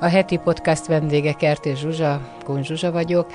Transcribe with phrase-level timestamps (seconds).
[0.00, 3.32] A heti podcast vendége Kertés Zsuzsa, Kun Zsuzsa vagyok.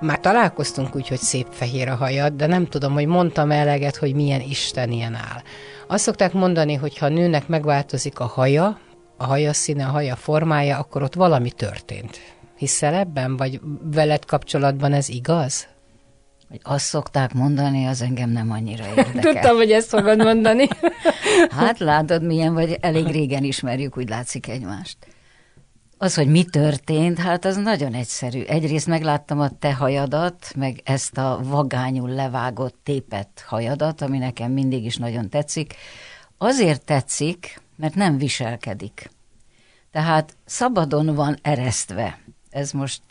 [0.00, 4.14] Már találkoztunk úgy, hogy szép fehér a hajad, de nem tudom, hogy mondtam eleget, hogy
[4.14, 5.42] milyen Isten ilyen áll.
[5.86, 8.78] Azt szokták mondani, hogy ha a nőnek megváltozik a haja,
[9.16, 12.20] a haja színe, a haja formája, akkor ott valami történt.
[12.56, 13.60] Hiszel ebben, vagy
[13.92, 15.66] veled kapcsolatban ez igaz?
[16.48, 19.32] Hogy azt szokták mondani, az engem nem annyira érdekel.
[19.32, 20.68] Tudtam, hogy ezt fogod mondani.
[21.50, 24.96] hát látod, milyen vagy, elég régen ismerjük, úgy látszik egymást.
[25.98, 28.42] Az, hogy mi történt, hát az nagyon egyszerű.
[28.42, 34.84] Egyrészt megláttam a te hajadat, meg ezt a vagányul levágott, tépett hajadat, ami nekem mindig
[34.84, 35.74] is nagyon tetszik.
[36.38, 39.10] Azért tetszik, mert nem viselkedik.
[39.90, 42.18] Tehát szabadon van eresztve.
[42.50, 43.02] Ez most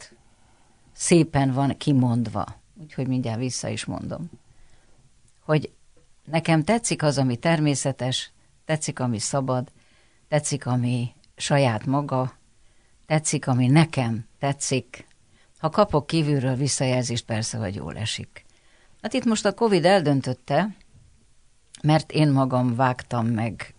[0.94, 2.46] szépen van kimondva.
[2.81, 4.30] Úgyhogy mindjárt vissza is mondom.
[5.40, 5.72] Hogy
[6.26, 8.31] nekem tetszik az, ami természetes,
[8.66, 9.72] tetszik, ami szabad,
[10.28, 12.34] tetszik, ami saját maga,
[13.06, 15.08] tetszik, ami nekem tetszik.
[15.58, 18.45] Ha kapok kívülről visszajelzést, persze, hogy jól esik.
[19.02, 20.75] Hát itt most a Covid eldöntötte,
[21.84, 23.73] mert én magam vágtam meg,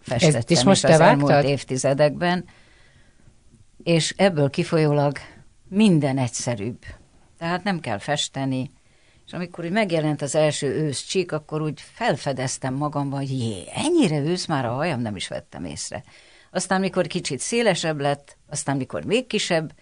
[0.00, 1.30] festettem Ezt is most is az vágtad?
[1.30, 2.44] elmúlt évtizedekben,
[3.82, 5.18] és ebből kifolyólag
[5.68, 6.84] minden egyszerűbb.
[7.38, 8.70] Tehát nem kell festeni,
[9.26, 14.18] és amikor úgy megjelent az első ősz csík, akkor úgy felfedeztem magamban, hogy jé, ennyire
[14.18, 16.04] ősz már a hajam, nem is vettem észre.
[16.54, 19.72] Aztán, mikor kicsit szélesebb lett, aztán, mikor még kisebb,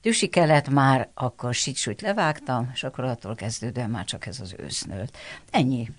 [0.00, 4.82] tüsike lett már, akkor sicsújt levágtam, és akkor attól kezdődően már csak ez az ősz
[4.82, 5.16] nőtt.
[5.50, 5.90] Ennyi.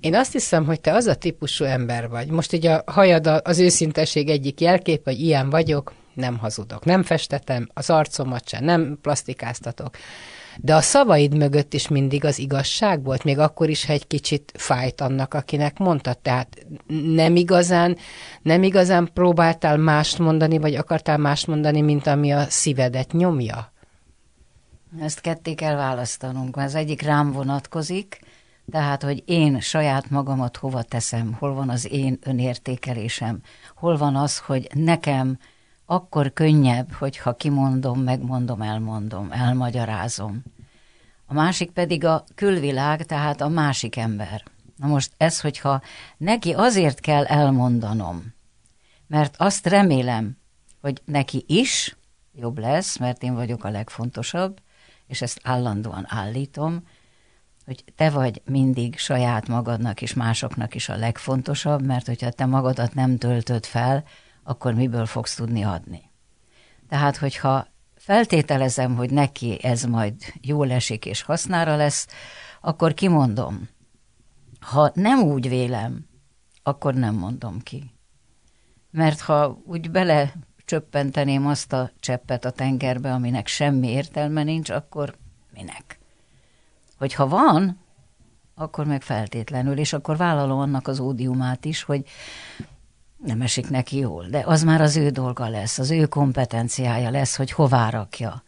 [0.00, 2.30] Én azt hiszem, hogy te az a típusú ember vagy.
[2.30, 7.68] Most így a hajad az őszintesség egyik jelkép, hogy ilyen vagyok, nem hazudok, nem festetem,
[7.74, 9.96] az arcomat sem, nem plastikáztatok.
[10.56, 14.52] De a szavaid mögött is mindig az igazság volt, még akkor is, ha egy kicsit
[14.54, 16.18] fájt annak, akinek mondtad.
[16.18, 16.66] Tehát
[17.14, 17.96] nem igazán,
[18.42, 23.72] nem igazán próbáltál mást mondani, vagy akartál mást mondani, mint ami a szívedet nyomja?
[25.00, 28.20] Ezt ketté kell választanunk, mert az egyik rám vonatkozik,
[28.70, 33.40] tehát, hogy én saját magamat hova teszem, hol van az én önértékelésem,
[33.74, 35.38] hol van az, hogy nekem
[35.86, 40.42] akkor könnyebb, hogyha kimondom, megmondom, elmondom, elmagyarázom.
[41.26, 44.42] A másik pedig a külvilág, tehát a másik ember.
[44.76, 45.82] Na most ez, hogyha
[46.16, 48.34] neki azért kell elmondanom,
[49.06, 50.36] mert azt remélem,
[50.80, 51.96] hogy neki is
[52.32, 54.60] jobb lesz, mert én vagyok a legfontosabb,
[55.06, 56.82] és ezt állandóan állítom,
[57.64, 62.94] hogy te vagy mindig saját magadnak és másoknak is a legfontosabb, mert hogyha te magadat
[62.94, 64.04] nem töltöd fel,
[64.46, 66.10] akkor miből fogsz tudni adni.
[66.88, 72.06] Tehát, hogyha feltételezem, hogy neki ez majd jól esik és hasznára lesz,
[72.60, 73.68] akkor kimondom.
[74.60, 76.06] Ha nem úgy vélem,
[76.62, 77.90] akkor nem mondom ki.
[78.90, 80.32] Mert ha úgy bele
[80.64, 85.16] csöppenteném azt a cseppet a tengerbe, aminek semmi értelme nincs, akkor
[85.52, 85.98] minek?
[86.98, 87.78] Hogyha van,
[88.54, 92.04] akkor meg feltétlenül, és akkor vállalom annak az ódiumát is, hogy
[93.24, 97.36] nem esik neki jól, de az már az ő dolga lesz, az ő kompetenciája lesz,
[97.36, 98.42] hogy hová rakja.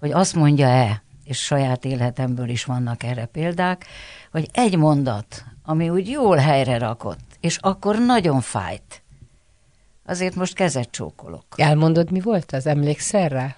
[0.00, 3.86] Hogy azt mondja-e, és saját életemből is vannak erre példák,
[4.30, 9.02] hogy egy mondat, ami úgy jól helyre rakott, és akkor nagyon fájt.
[10.06, 11.44] Azért most kezet csókolok.
[11.56, 12.66] Elmondod, mi volt az?
[12.66, 13.56] Emlékszel rá?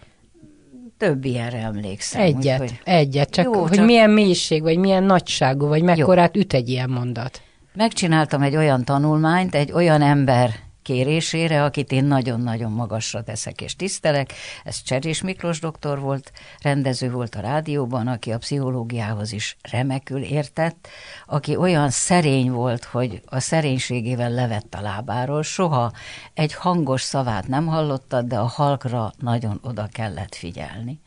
[0.99, 2.21] Több ilyenre emlékszem.
[2.21, 6.53] Egyet, úgyhogy- egyet, csak Jó, hogy csak- milyen mélység, vagy milyen nagyságú, vagy mekkorát üt
[6.53, 7.43] egy ilyen mondat.
[7.77, 10.51] Megcsináltam egy olyan tanulmányt, egy olyan ember
[10.83, 14.33] kérésére, akit én nagyon-nagyon magasra teszek és tisztelek.
[14.65, 20.89] Ez Cserés Miklós doktor volt, rendező volt a rádióban, aki a pszichológiához is remekül értett,
[21.27, 25.93] aki olyan szerény volt, hogy a szerénységével levett a lábáról, soha
[26.35, 31.01] egy hangos szavát nem hallottad, de a halkra nagyon oda kellett figyelni.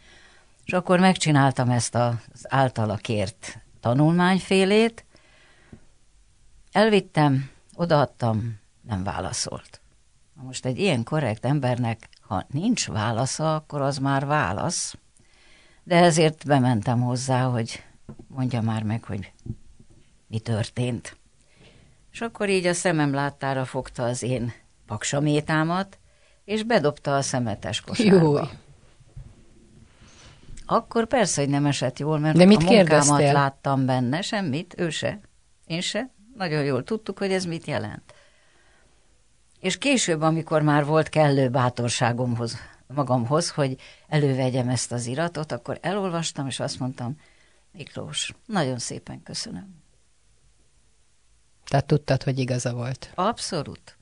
[0.66, 5.04] És akkor megcsináltam ezt az általa kért tanulmányfélét,
[6.72, 9.82] Elvittem, odaadtam, nem válaszolt.
[10.36, 14.96] Na most egy ilyen korrekt embernek, ha nincs válasza, akkor az már válasz.
[15.84, 17.84] De ezért bementem hozzá, hogy
[18.28, 19.32] mondja már meg, hogy
[20.28, 21.18] mi történt.
[22.12, 24.54] És akkor így a szemem láttára fogta az én
[24.86, 26.00] paksamétámat,
[26.46, 28.16] és bedobta a szemetes kosárba.
[28.16, 28.38] Jó.
[30.66, 33.34] Akkor persze, hogy nem esett jól, mert De mit a munkámat kérdeztél?
[33.34, 35.20] láttam benne, semmit, ő se,
[35.66, 36.10] én se.
[36.40, 38.14] Nagyon jól tudtuk, hogy ez mit jelent.
[39.60, 42.58] És később, amikor már volt kellő bátorságomhoz,
[42.88, 43.76] magamhoz, hogy
[44.08, 47.18] elővegyem ezt az iratot, akkor elolvastam, és azt mondtam,
[47.72, 49.76] Miklós, nagyon szépen köszönöm.
[51.66, 53.12] Tehát tudtad, hogy igaza volt.
[53.16, 53.98] Abszolút.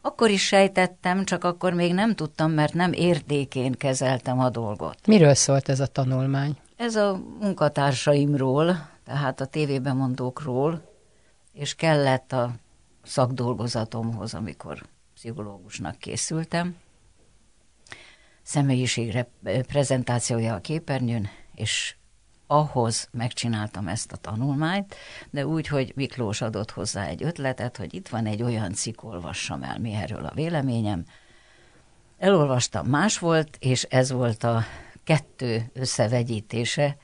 [0.00, 5.06] Akkor is sejtettem, csak akkor még nem tudtam, mert nem értékén kezeltem a dolgot.
[5.06, 6.58] Miről szólt ez a tanulmány?
[6.76, 10.90] Ez a munkatársaimról, tehát a tévébemondókról,
[11.52, 12.54] és kellett a
[13.02, 14.82] szakdolgozatomhoz, amikor
[15.14, 16.76] pszichológusnak készültem.
[18.42, 21.96] Személyiségre prezentációja a képernyőn, és
[22.46, 24.94] ahhoz megcsináltam ezt a tanulmányt,
[25.30, 29.62] de úgy, hogy Miklós adott hozzá egy ötletet, hogy itt van egy olyan cikk, olvassam
[29.62, 31.04] el, mi erről a véleményem.
[32.18, 34.62] Elolvastam, más volt, és ez volt a
[35.04, 36.96] kettő összevegyítése,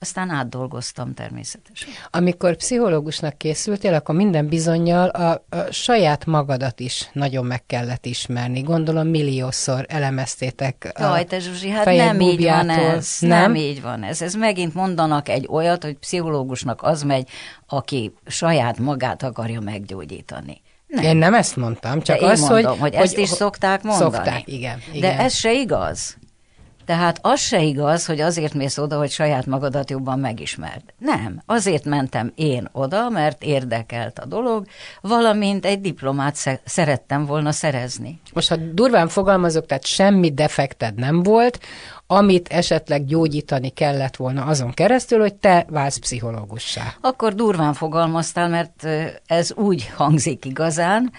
[0.00, 1.88] aztán átdolgoztam természetesen.
[2.10, 8.60] Amikor pszichológusnak készültél, akkor minden bizonyal a, a saját magadat is nagyon meg kellett ismerni.
[8.60, 13.16] Gondolom milliószor elemeztétek Jaj, te Zsuzsi, hát nem így van ez.
[13.20, 13.30] Nem?
[13.40, 14.22] nem így van ez.
[14.22, 17.28] Ez megint mondanak egy olyat, hogy pszichológusnak az megy,
[17.66, 20.60] aki saját magát akarja meggyógyítani.
[20.86, 21.04] Nem.
[21.04, 24.14] Én nem ezt mondtam, csak De én az, mondom, hogy, hogy ezt is szokták mondani.
[24.14, 24.82] Szokták, igen.
[24.92, 25.00] igen.
[25.00, 26.16] De ez se igaz.
[26.88, 30.82] Tehát az se igaz, hogy azért mész oda, hogy saját magadat jobban megismerd.
[30.98, 34.66] Nem, azért mentem én oda, mert érdekelt a dolog,
[35.00, 38.20] valamint egy diplomát sze- szerettem volna szerezni.
[38.32, 41.58] Most, ha durván fogalmazok, tehát semmi defekted nem volt,
[42.06, 46.94] amit esetleg gyógyítani kellett volna azon keresztül, hogy te válsz pszichológussá.
[47.00, 48.86] Akkor durván fogalmaztál, mert
[49.26, 51.12] ez úgy hangzik igazán,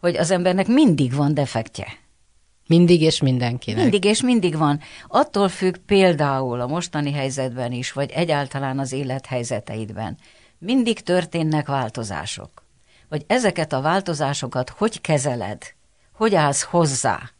[0.00, 1.86] hogy az embernek mindig van defektje.
[2.70, 3.82] Mindig és mindenkinek.
[3.82, 4.80] Mindig és mindig van.
[5.08, 10.16] Attól függ például a mostani helyzetben is, vagy egyáltalán az élethelyzeteidben.
[10.58, 12.64] Mindig történnek változások.
[13.08, 15.62] Vagy ezeket a változásokat hogy kezeled?
[16.12, 17.30] Hogy állsz hozzá?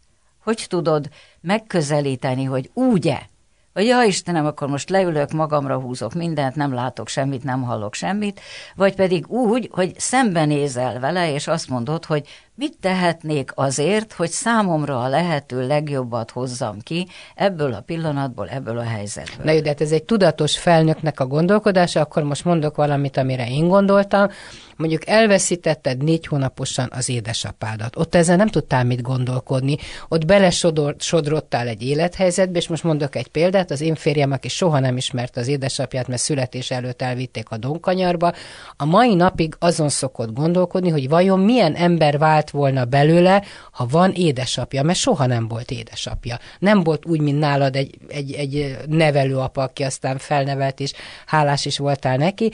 [0.43, 1.09] Hogy tudod
[1.41, 3.29] megközelíteni, hogy úgy-e?
[3.73, 8.41] Vagy ja Istenem, akkor most leülök, magamra húzok mindent, nem látok semmit, nem hallok semmit,
[8.75, 12.29] vagy pedig úgy, hogy szembenézel vele, és azt mondod, hogy
[12.61, 18.83] mit tehetnék azért, hogy számomra a lehető legjobbat hozzam ki ebből a pillanatból, ebből a
[18.83, 19.45] helyzetből.
[19.45, 23.49] Na jó, de hát ez egy tudatos felnőttnek a gondolkodása, akkor most mondok valamit, amire
[23.49, 24.29] én gondoltam.
[24.77, 27.97] Mondjuk elveszítetted négy hónaposan az édesapádat.
[27.97, 29.77] Ott ezzel nem tudtál mit gondolkodni.
[30.09, 33.71] Ott belesodrottál egy élethelyzetbe, és most mondok egy példát.
[33.71, 38.33] Az én férjem, aki soha nem ismerte az édesapját, mert születés előtt elvitték a Donkanyarba,
[38.77, 43.43] a mai napig azon szokott gondolkodni, hogy vajon milyen ember vált volna belőle,
[43.73, 46.39] ha van édesapja, mert soha nem volt édesapja.
[46.59, 50.93] Nem volt úgy, mint nálad egy, egy, egy nevelőapa, aki aztán felnevelt, és
[51.27, 52.53] hálás is voltál neki.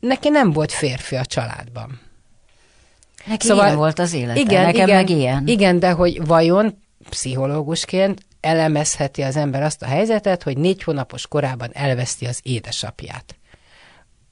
[0.00, 2.00] Neki nem volt férfi a családban.
[3.26, 5.46] Neki szóval, ilyen volt az élete, igen, nekem igen, meg ilyen.
[5.46, 11.70] Igen, de hogy vajon pszichológusként elemezheti az ember azt a helyzetet, hogy négy hónapos korában
[11.72, 13.36] elveszti az édesapját.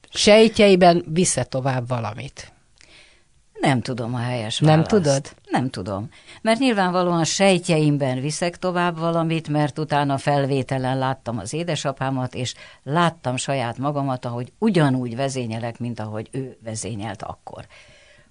[0.09, 2.52] Sejtjeiben vissza tovább valamit.
[3.63, 4.89] Nem tudom a helyes Nem választ.
[4.89, 5.35] tudod?
[5.49, 6.09] Nem tudom.
[6.41, 13.77] Mert nyilvánvalóan sejtjeimben viszek tovább valamit, mert utána felvételen láttam az édesapámat, és láttam saját
[13.77, 17.65] magamat, ahogy ugyanúgy vezényelek, mint ahogy ő vezényelt akkor.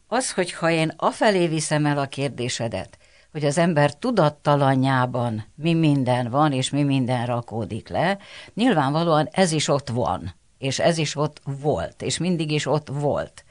[0.09, 2.99] Az, hogy ha én afelé viszem el a kérdésedet,
[3.33, 8.19] hogy az ember tudattalanjában mi minden van, és mi minden rakódik le,
[8.55, 13.45] nyilvánvalóan ez is ott van, és ez is ott volt, és mindig is ott volt.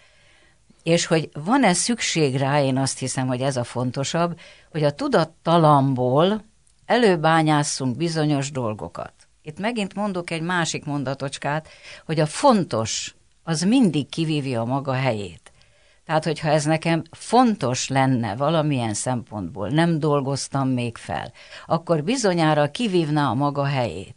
[0.83, 4.39] És hogy van-e szükség rá, én azt hiszem, hogy ez a fontosabb,
[4.71, 6.43] hogy a tudattalamból
[6.85, 9.13] előbányásszunk bizonyos dolgokat.
[9.41, 11.67] Itt megint mondok egy másik mondatocskát,
[12.05, 15.51] hogy a fontos az mindig kivívja a maga helyét.
[16.05, 21.31] Tehát, hogyha ez nekem fontos lenne valamilyen szempontból, nem dolgoztam még fel,
[21.65, 24.15] akkor bizonyára kivívná a maga helyét.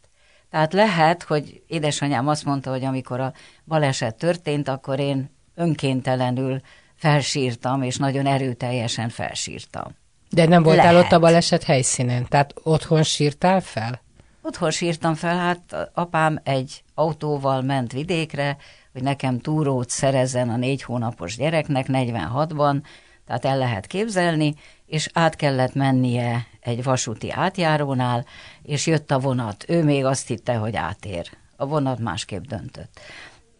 [0.50, 3.32] Tehát lehet, hogy édesanyám azt mondta, hogy amikor a
[3.64, 6.60] baleset történt, akkor én önkéntelenül
[6.94, 9.94] felsírtam, és nagyon erőteljesen felsírtam.
[10.30, 11.04] De nem voltál Lehet.
[11.04, 12.26] ott a baleset helyszínen?
[12.28, 14.02] Tehát otthon sírtál fel?
[14.42, 18.56] Otthon sírtam fel, hát apám egy autóval ment vidékre,
[18.92, 22.82] hogy nekem túrót szerezzen a négy hónapos gyereknek 46-ban,
[23.26, 24.54] tehát el lehet képzelni,
[24.86, 28.24] és át kellett mennie egy vasúti átjárónál,
[28.62, 29.64] és jött a vonat.
[29.68, 31.30] Ő még azt hitte, hogy átér.
[31.56, 33.00] A vonat másképp döntött.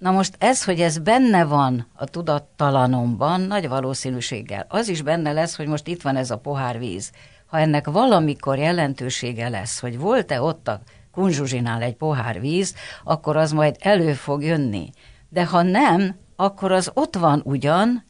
[0.04, 4.66] Na most ez, hogy ez benne van a tudattalanomban, nagy valószínűséggel.
[4.68, 7.12] Az is benne lesz, hogy most itt van ez a pohár víz.
[7.46, 10.80] Ha ennek valamikor jelentősége lesz, hogy volt-e ott a
[11.12, 14.90] kunzsuzsinál egy pohár víz, akkor az majd elő fog jönni.
[15.28, 18.04] De ha nem, akkor az ott van ugyan,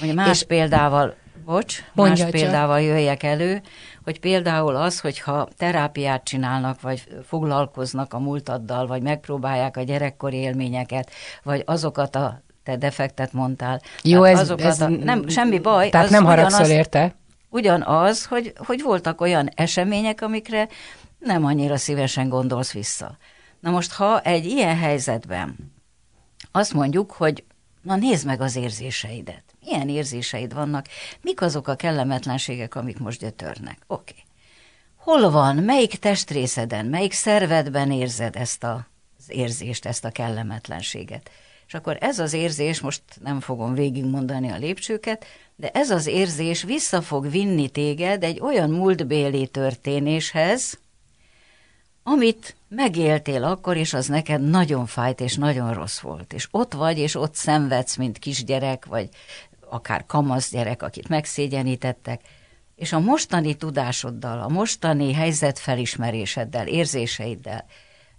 [0.00, 3.62] hogy más és példával, bocs, más példával jöjjek elő,
[4.08, 11.10] hogy például az, hogyha terápiát csinálnak, vagy foglalkoznak a múltaddal, vagy megpróbálják a gyerekkori élményeket,
[11.42, 13.80] vagy azokat a te defektet mondtál.
[14.02, 15.88] Jó, ez, azokat ez a, nem, semmi baj.
[15.88, 17.14] Tehát nem haragszol érte?
[17.48, 20.68] Ugyanaz, hogy, hogy voltak olyan események, amikre
[21.18, 23.16] nem annyira szívesen gondolsz vissza.
[23.60, 25.72] Na most, ha egy ilyen helyzetben
[26.52, 27.44] azt mondjuk, hogy
[27.82, 29.44] na nézd meg az érzéseidet.
[29.64, 30.86] Milyen érzéseid vannak?
[31.20, 33.78] Mik azok a kellemetlenségek, amik most gyötörnek?
[33.86, 34.12] Oké.
[34.12, 34.24] Okay.
[34.96, 38.86] Hol van, melyik testrészeden, melyik szervedben érzed ezt a,
[39.18, 41.30] az érzést, ezt a kellemetlenséget?
[41.66, 45.24] És akkor ez az érzés, most nem fogom végigmondani a lépcsőket,
[45.56, 50.78] de ez az érzés vissza fog vinni téged egy olyan múltbéli történéshez,
[52.12, 56.32] amit megéltél akkor, és az neked nagyon fájt, és nagyon rossz volt.
[56.32, 59.08] És ott vagy, és ott szenvedsz, mint kisgyerek, vagy
[59.68, 62.20] akár kamasz gyerek, akit megszégyenítettek,
[62.76, 67.64] és a mostani tudásoddal, a mostani helyzetfelismeréseddel, érzéseiddel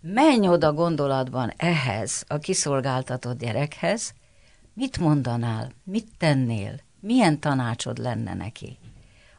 [0.02, 4.14] menj oda gondolatban ehhez, a kiszolgáltatott gyerekhez,
[4.74, 8.78] mit mondanál, mit tennél, milyen tanácsod lenne neki?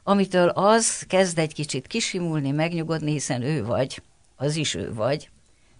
[0.03, 4.03] Amitől az kezd egy kicsit kisimulni, megnyugodni, hiszen ő vagy,
[4.41, 5.31] az is ő vagy,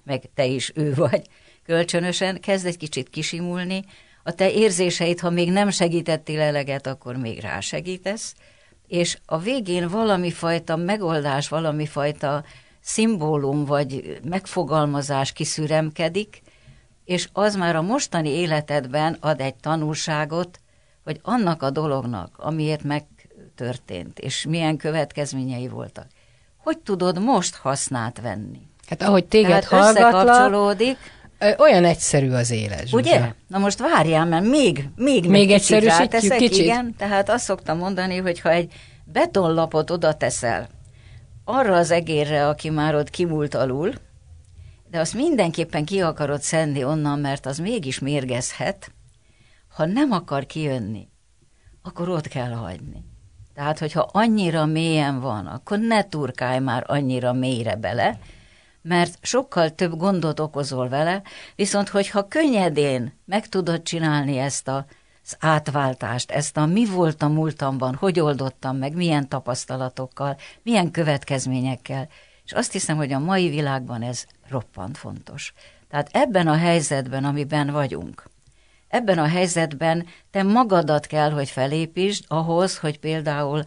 [0.05, 1.23] meg te is ő vagy,
[1.65, 3.85] kölcsönösen kezd egy kicsit kisimulni,
[4.23, 8.35] a te érzéseid, ha még nem segítettél eleget, akkor még rásegítesz,
[8.87, 12.45] és a végén valami fajta megoldás, valami fajta
[12.81, 16.43] szimbólum vagy megfogalmazás kiszüremkedik,
[17.05, 20.61] és az már a mostani életedben ad egy tanulságot,
[21.05, 26.07] hogy annak a dolognak, amiért megtörtént, és milyen következményei voltak,
[26.63, 28.61] hogy tudod most hasznát venni.
[28.87, 30.97] Hát ahogy téged Tehát hallgatlak,
[31.59, 32.87] olyan egyszerű az élet.
[32.87, 32.97] Zsuzsa.
[32.97, 33.33] Ugye?
[33.47, 36.65] Na most várjál, mert még, még, még egyszerűsítjük kicsit.
[36.65, 38.73] Igen, tehát azt szoktam mondani, hogy ha egy
[39.05, 40.69] betonlapot oda teszel
[41.45, 43.93] arra az egérre, aki már ott kimúlt alul,
[44.91, 48.93] de azt mindenképpen ki akarod szenni onnan, mert az mégis mérgezhet,
[49.69, 51.09] ha nem akar kijönni,
[51.83, 53.05] akkor ott kell hagyni.
[53.61, 58.19] Tehát, hogyha annyira mélyen van, akkor ne turkálj már annyira mélyre bele,
[58.83, 61.23] mert sokkal több gondot okozol vele,
[61.57, 64.87] viszont hogyha könnyedén meg tudod csinálni ezt a,
[65.25, 72.09] az átváltást, ezt a mi volt a múltamban, hogy oldottam meg, milyen tapasztalatokkal, milyen következményekkel,
[72.45, 75.53] és azt hiszem, hogy a mai világban ez roppant fontos.
[75.89, 78.31] Tehát ebben a helyzetben, amiben vagyunk,
[78.91, 83.63] ebben a helyzetben te magadat kell, hogy felépítsd ahhoz, hogy például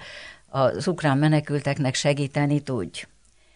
[0.50, 3.06] az ukrán menekülteknek segíteni tudj.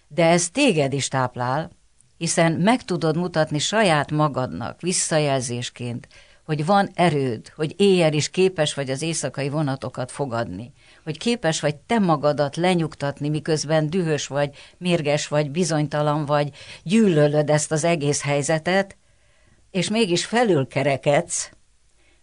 [0.07, 1.71] De ez téged is táplál,
[2.17, 6.07] hiszen meg tudod mutatni saját magadnak visszajelzésként,
[6.43, 11.75] hogy van erőd, hogy éjjel is képes vagy az éjszakai vonatokat fogadni, hogy képes vagy
[11.75, 16.49] te magadat lenyugtatni, miközben dühös vagy, mérges vagy, bizonytalan vagy,
[16.83, 18.97] gyűlölöd ezt az egész helyzetet,
[19.71, 21.51] és mégis felülkerekedsz,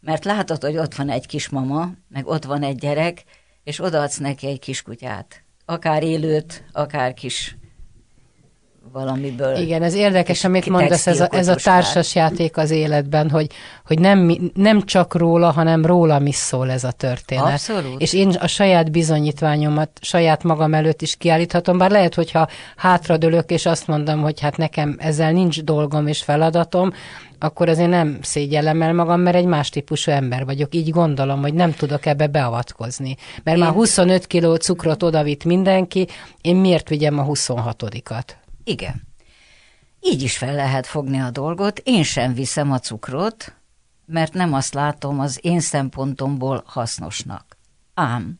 [0.04, 3.24] mert látod, hogy ott van egy kismama, meg ott van egy gyerek,
[3.64, 5.44] és odaadsz neki egy kiskutyát.
[5.64, 7.56] Akár élőt, akár kis
[8.92, 9.56] valamiből.
[9.56, 13.50] Igen, ez érdekes, amit mondasz, ez a, ez a társas játék az életben, hogy,
[13.86, 17.44] hogy nem, nem csak róla, hanem róla is szól ez a történet.
[17.44, 18.00] Abszolút.
[18.00, 23.66] És én a saját bizonyítványomat saját magam előtt is kiállíthatom, bár lehet, hogyha hátradőlök, és
[23.66, 26.92] azt mondom, hogy hát nekem ezzel nincs dolgom és feladatom,
[27.38, 30.74] akkor azért nem szégyellem el magam, mert egy más típusú ember vagyok.
[30.74, 33.16] Így gondolom, hogy nem tudok ebbe beavatkozni.
[33.42, 33.64] Mert én...
[33.64, 36.06] már 25 kiló cukrot odavitt mindenki,
[36.40, 38.24] én miért vigyem a 26-odikat?
[38.64, 39.02] Igen.
[40.00, 41.78] Így is fel lehet fogni a dolgot.
[41.78, 43.54] Én sem viszem a cukrot,
[44.06, 47.58] mert nem azt látom az én szempontomból hasznosnak.
[47.94, 48.38] Ám,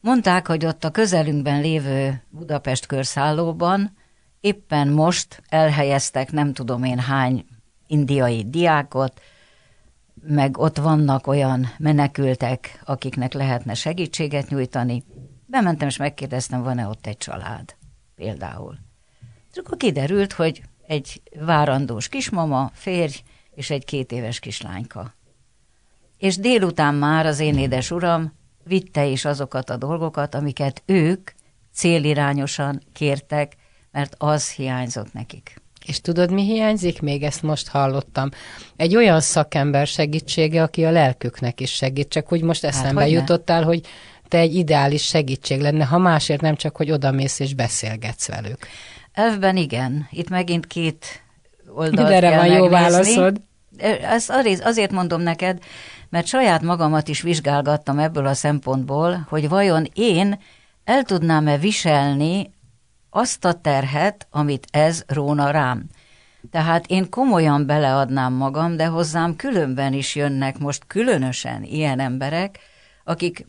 [0.00, 3.96] mondták, hogy ott a közelünkben lévő Budapest körszállóban
[4.40, 7.44] éppen most elhelyeztek nem tudom én hány
[7.86, 9.20] indiai diákot,
[10.22, 15.04] meg ott vannak olyan menekültek, akiknek lehetne segítséget nyújtani.
[15.46, 17.76] Bementem és megkérdeztem, van-e ott egy család
[18.14, 18.85] például.
[19.56, 23.14] És akkor kiderült, hogy egy várandós kismama, férj
[23.54, 25.14] és egy két éves kislányka.
[26.18, 28.32] És délután már az én édes uram
[28.64, 31.30] vitte is azokat a dolgokat, amiket ők
[31.74, 33.56] célirányosan kértek,
[33.90, 35.60] mert az hiányzott nekik.
[35.86, 37.00] És tudod, mi hiányzik?
[37.00, 38.28] Még ezt most hallottam.
[38.76, 42.08] Egy olyan szakember segítsége, aki a lelküknek is segít.
[42.08, 43.80] Csak úgy most hát eszembe hát, hogy jutottál, hogy
[44.28, 48.66] te egy ideális segítség lenne, ha másért nem csak, hogy odamész és beszélgetsz velük.
[49.16, 50.08] Elvben igen.
[50.10, 51.22] Itt megint két
[51.74, 53.40] oldalt Erre kell van jó válaszod.
[54.02, 55.58] Ezt azért- azért mondom neked,
[56.08, 60.38] mert saját magamat is vizsgálgattam ebből a szempontból, hogy vajon én
[60.84, 62.50] el tudnám-e viselni
[63.10, 65.84] azt a terhet, amit ez róna rám.
[66.50, 72.58] Tehát én komolyan beleadnám magam, de hozzám különben is jönnek most különösen ilyen emberek,
[73.04, 73.44] akik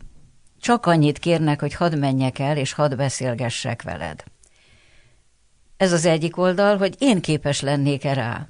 [0.60, 4.24] csak annyit kérnek, hogy hadd menjek el, és hadd beszélgessek veled.
[5.78, 8.46] Ez az egyik oldal, hogy én képes lennék-e rá.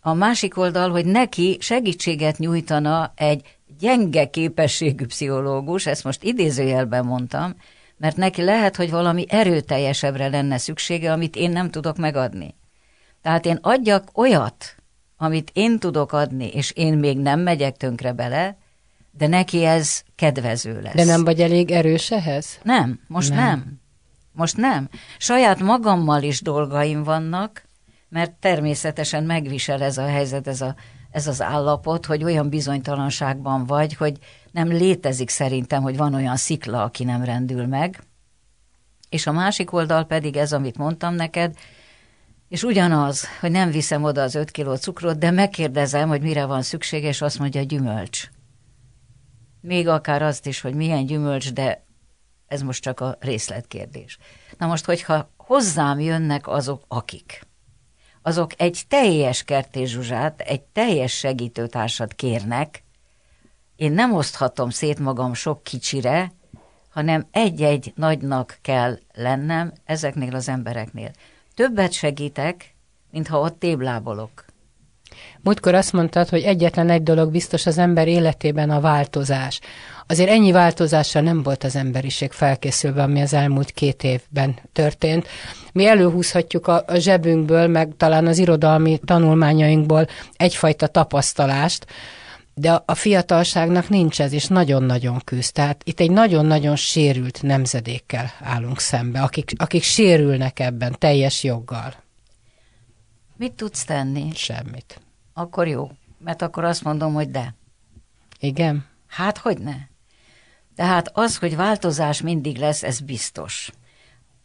[0.00, 7.56] A másik oldal, hogy neki segítséget nyújtana egy gyenge képességű pszichológus, ezt most idézőjelben mondtam,
[7.96, 12.54] mert neki lehet, hogy valami erőteljesebbre lenne szüksége, amit én nem tudok megadni.
[13.22, 14.76] Tehát én adjak olyat,
[15.16, 18.56] amit én tudok adni, és én még nem megyek tönkre bele,
[19.10, 20.94] de neki ez kedvező lesz.
[20.94, 22.58] De nem vagy elég erős ehhez?
[22.62, 23.38] Nem, most nem.
[23.38, 23.81] nem.
[24.32, 24.88] Most nem.
[25.18, 27.62] Saját magammal is dolgaim vannak,
[28.08, 30.74] mert természetesen megvisel ez a helyzet, ez, a,
[31.10, 34.18] ez az állapot, hogy olyan bizonytalanságban vagy, hogy
[34.50, 38.02] nem létezik szerintem, hogy van olyan szikla, aki nem rendül meg.
[39.08, 41.56] És a másik oldal pedig ez, amit mondtam neked,
[42.48, 46.62] és ugyanaz, hogy nem viszem oda az öt kiló cukrot, de megkérdezem, hogy mire van
[46.62, 48.28] szüksége, és azt mondja, gyümölcs.
[49.60, 51.84] Még akár azt is, hogy milyen gyümölcs, de
[52.52, 54.18] ez most csak a részletkérdés.
[54.58, 57.46] Na most, hogyha hozzám jönnek azok, akik,
[58.22, 62.82] azok egy teljes kertészsuzsát, egy teljes segítőtársat kérnek,
[63.76, 66.32] én nem oszthatom szét magam sok kicsire,
[66.88, 71.10] hanem egy-egy nagynak kell lennem ezeknél az embereknél.
[71.54, 72.74] Többet segítek,
[73.10, 74.44] mintha ott téblábolok.
[75.42, 79.60] Múltkor azt mondtad, hogy egyetlen egy dolog biztos az ember életében a változás.
[80.06, 85.28] Azért ennyi változással nem volt az emberiség felkészülve, ami az elmúlt két évben történt.
[85.72, 90.06] Mi előhúzhatjuk a, a zsebünkből, meg talán az irodalmi tanulmányainkból
[90.36, 91.86] egyfajta tapasztalást,
[92.54, 95.52] de a, a fiatalságnak nincs ez, és nagyon-nagyon küzd.
[95.52, 101.94] Tehát itt egy nagyon-nagyon sérült nemzedékkel állunk szembe, akik, akik sérülnek ebben teljes joggal.
[103.36, 104.30] Mit tudsz tenni?
[104.34, 105.00] Semmit.
[105.32, 107.54] Akkor jó, mert akkor azt mondom, hogy de.
[108.38, 108.86] Igen?
[109.06, 109.74] Hát, hogy ne?
[110.74, 113.70] Tehát az, hogy változás mindig lesz, ez biztos.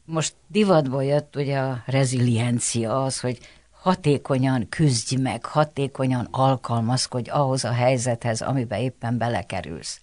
[0.06, 3.40] Most divatból jött ugye a reziliencia, az, hogy
[3.72, 10.02] hatékonyan küzdj meg, hatékonyan alkalmazkodj ahhoz a helyzethez, amiben éppen belekerülsz.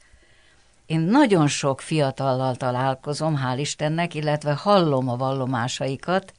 [0.87, 6.33] Én nagyon sok fiatallal találkozom, hál' Istennek, illetve hallom a vallomásaikat,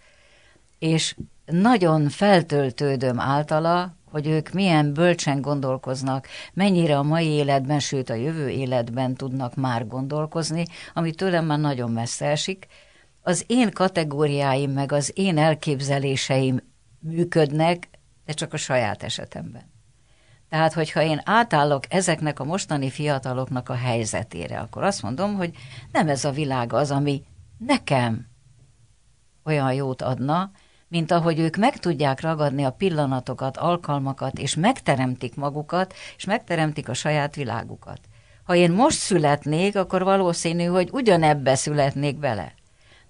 [0.79, 8.13] és nagyon feltöltődöm általa, hogy ők milyen bölcsen gondolkoznak, mennyire a mai életben, sőt a
[8.13, 12.67] jövő életben tudnak már gondolkozni, ami tőlem már nagyon messze esik.
[13.21, 16.59] Az én kategóriáim meg az én elképzeléseim
[16.99, 17.89] működnek,
[18.25, 19.71] de csak a saját esetemben.
[20.49, 25.51] Tehát, hogyha én átállok ezeknek a mostani fiataloknak a helyzetére, akkor azt mondom, hogy
[25.91, 27.23] nem ez a világ az, ami
[27.57, 28.27] nekem
[29.43, 30.51] olyan jót adna,
[30.87, 36.93] mint ahogy ők meg tudják ragadni a pillanatokat, alkalmakat, és megteremtik magukat, és megteremtik a
[36.93, 37.99] saját világukat.
[38.43, 42.53] Ha én most születnék, akkor valószínű, hogy ugyanebbe születnék bele.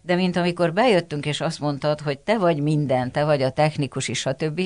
[0.01, 4.07] De mint amikor bejöttünk, és azt mondtad, hogy te vagy minden, te vagy a technikus
[4.07, 4.61] is, stb.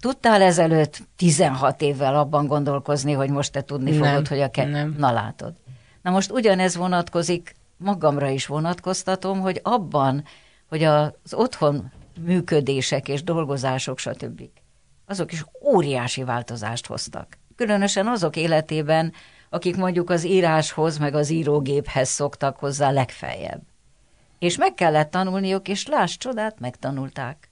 [0.00, 4.70] Tudtál ezelőtt 16 évvel abban gondolkozni, hogy most te tudni Nem, fogod, hogy a ke-
[4.70, 4.94] nem.
[4.98, 5.52] Na látod.
[6.02, 10.24] Na most ugyanez vonatkozik, magamra is vonatkoztatom, hogy abban,
[10.68, 11.92] hogy az otthon
[12.24, 14.42] működések és dolgozások, stb.
[15.06, 17.38] Azok is óriási változást hoztak.
[17.56, 19.12] Különösen azok életében,
[19.50, 23.62] akik mondjuk az íráshoz, meg az írógéphez szoktak hozzá legfeljebb.
[24.38, 27.50] És meg kellett tanulniuk, és láss csodát, megtanulták.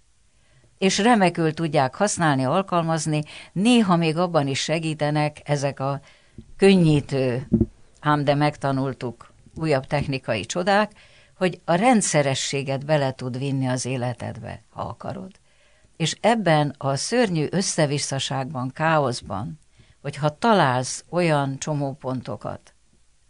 [0.78, 6.00] És remekül tudják használni, alkalmazni, néha még abban is segítenek ezek a
[6.56, 7.48] könnyítő,
[8.00, 10.92] ám de megtanultuk újabb technikai csodák,
[11.38, 15.30] hogy a rendszerességet bele tud vinni az életedbe, ha akarod.
[15.96, 19.58] És ebben a szörnyű összevisszaságban, káoszban,
[20.02, 22.74] hogyha találsz olyan csomópontokat,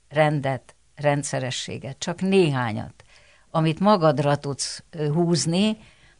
[0.08, 3.04] rendet, rendszerességet, csak néhányat,
[3.50, 5.78] amit magadra tudsz húzni,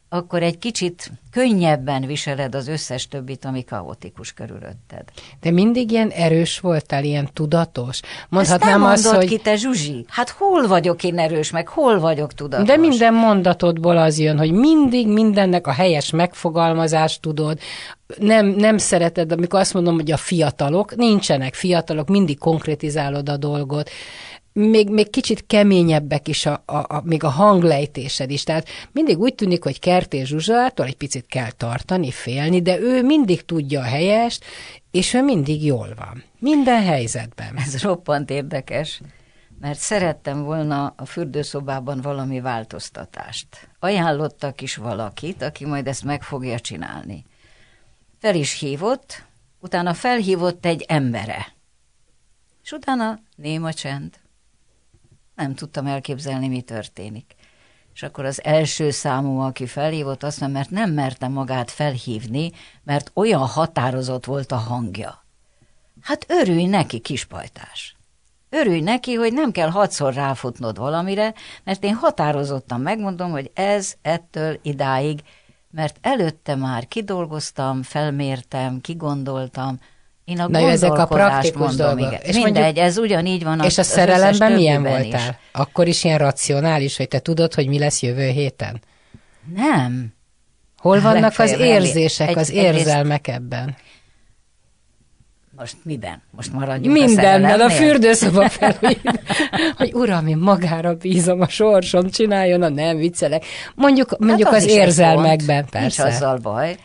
[0.09, 5.03] akkor egy kicsit könnyebben viseled az összes többit, ami kaotikus körülötted.
[5.40, 8.01] De mindig ilyen erős voltál, ilyen tudatos?
[8.29, 9.31] Mondhatnám nem azt, mondod hogy...
[9.31, 10.05] ki, te Zsuzsi.
[10.09, 12.66] Hát hol vagyok én erős, meg hol vagyok tudatos?
[12.66, 17.59] De minden mondatodból az jön, hogy mindig mindennek a helyes megfogalmazást tudod,
[18.18, 23.90] nem, nem szereted, amikor azt mondom, hogy a fiatalok, nincsenek fiatalok, mindig konkrétizálod a dolgot.
[24.59, 28.42] Még, még kicsit keményebbek is, a, a, a, még a hanglejtésed is.
[28.42, 33.44] Tehát mindig úgy tűnik, hogy Kertész Zsuzsától egy picit kell tartani, félni, de ő mindig
[33.44, 34.44] tudja a helyest,
[34.90, 36.23] és ő mindig jól van.
[36.38, 37.57] Minden helyzetben.
[37.57, 39.01] Ez roppant érdekes,
[39.61, 43.68] mert szerettem volna a fürdőszobában valami változtatást.
[43.79, 47.25] Ajánlottak is valakit, aki majd ezt meg fogja csinálni.
[48.21, 49.25] Fel is hívott,
[49.61, 51.47] utána felhívott egy embere.
[52.62, 54.18] És utána néma csend.
[55.38, 57.35] Nem tudtam elképzelni, mi történik.
[57.94, 62.53] És akkor az első számú, aki felhívott, azt mondja, mert nem merte magát felhívni,
[62.85, 65.24] mert olyan határozott volt a hangja.
[66.01, 67.96] Hát örülj neki, kispajtás.
[68.51, 74.59] Örülj neki, hogy nem kell hatszor ráfutnod valamire, mert én határozottan megmondom, hogy ez ettől
[74.62, 75.22] idáig,
[75.70, 79.79] mert előtte már kidolgoztam, felmértem, kigondoltam,
[80.29, 82.07] én a Na, ezek a praktikus mondom, dolgok.
[82.07, 82.21] Igen.
[82.23, 83.61] És Mindegy, mondjuk, ez ugyanígy van.
[83.61, 85.29] És a szerelemben milyen voltál?
[85.31, 85.37] Is.
[85.53, 88.81] Akkor is ilyen racionális, hogy te tudod, hogy mi lesz jövő héten?
[89.55, 90.12] Nem.
[90.79, 93.77] Hol vannak az érzések, egy, az érzelmek ebben?
[95.57, 96.23] Most miben?
[96.31, 98.99] Most maradjunk Mindennel, a, a fürdőszoba felé.
[99.77, 103.45] hogy uram, én magára bízom a sorsom, csináljon a nem viccelek.
[103.75, 106.03] Mondjuk, hát mondjuk az, az érzelmekben, persze.
[106.03, 106.77] Nincs azzal baj.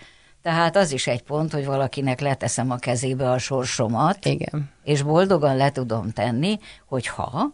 [0.43, 4.69] Tehát az is egy pont, hogy valakinek leteszem a kezébe a sorsomat, Igen.
[4.83, 7.51] és boldogan le tudom tenni, hogy ha,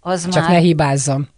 [0.00, 0.52] az Csak már...
[0.52, 1.28] ne hibázzam.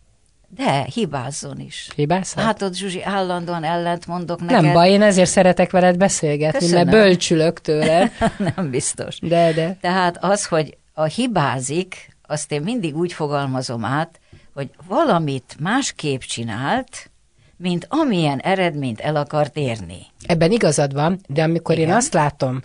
[0.48, 1.88] De, hibázzon is.
[1.94, 2.44] Hibázhat?
[2.44, 4.62] Hát ott Zsuzsi, állandóan ellent mondok neked.
[4.62, 6.84] Nem baj, én ezért szeretek veled beszélgetni, Köszönöm.
[6.84, 8.10] mert bölcsülök tőle.
[8.56, 9.18] Nem biztos.
[9.18, 9.76] De, de.
[9.80, 14.20] Tehát az, hogy a hibázik, azt én mindig úgy fogalmazom át,
[14.54, 17.10] hogy valamit másképp csinált,
[17.56, 20.06] mint amilyen eredményt el akart érni.
[20.26, 21.88] Ebben igazad van, de amikor Igen.
[21.88, 22.62] én azt látom,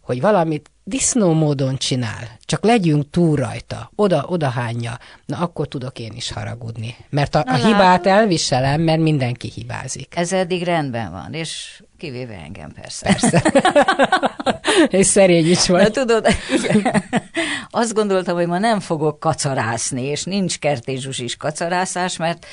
[0.00, 5.98] hogy valamit disznó módon csinál, csak legyünk túl rajta, oda, oda hányja, na akkor tudok
[5.98, 6.96] én is haragudni.
[7.10, 10.16] Mert a, na, a hibát elviselem, mert mindenki hibázik.
[10.16, 13.06] Ez eddig rendben van, és kivéve engem persze.
[13.06, 13.42] Persze.
[14.98, 15.82] és szerény is vagy.
[15.82, 16.26] Na, tudod,
[17.70, 22.46] azt gondoltam, hogy ma nem fogok kacarászni, és nincs kertézsus is kacarászás, mert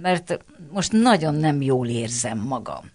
[0.00, 2.90] mert most nagyon nem jól érzem magam.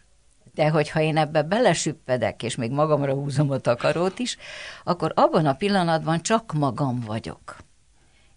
[0.53, 4.37] De hogyha én ebbe belesüppedek, és még magamra húzom a takarót is,
[4.83, 7.57] akkor abban a pillanatban csak magam vagyok.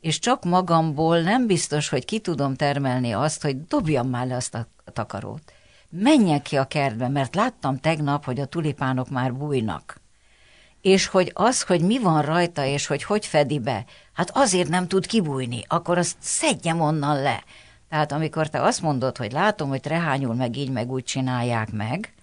[0.01, 4.55] És csak magamból nem biztos, hogy ki tudom termelni azt, hogy dobjam már le azt
[4.55, 5.53] a takarót.
[5.91, 10.01] Menjek ki a kertbe, mert láttam tegnap, hogy a tulipánok már bújnak.
[10.81, 14.89] És hogy az, hogy mi van rajta, és hogy hogy fedi be, hát azért nem
[14.89, 17.43] tud kibújni, akkor azt szedjem onnan le.
[17.89, 22.15] Tehát amikor te azt mondod, hogy látom, hogy trehányul meg így, meg úgy csinálják meg,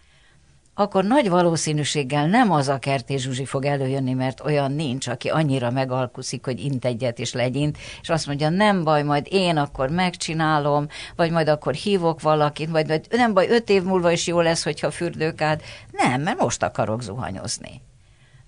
[0.75, 5.71] akkor nagy valószínűséggel nem az a Kertés Zsuzsi fog előjönni, mert olyan nincs, aki annyira
[5.71, 10.87] megalkuszik, hogy int egyet és legyint, és azt mondja, nem baj, majd én akkor megcsinálom,
[11.15, 14.63] vagy majd akkor hívok valakit, vagy, vagy nem baj, öt év múlva is jó lesz,
[14.63, 15.61] hogyha fürdőkád.
[15.91, 17.81] Nem, mert most akarok zuhanyozni.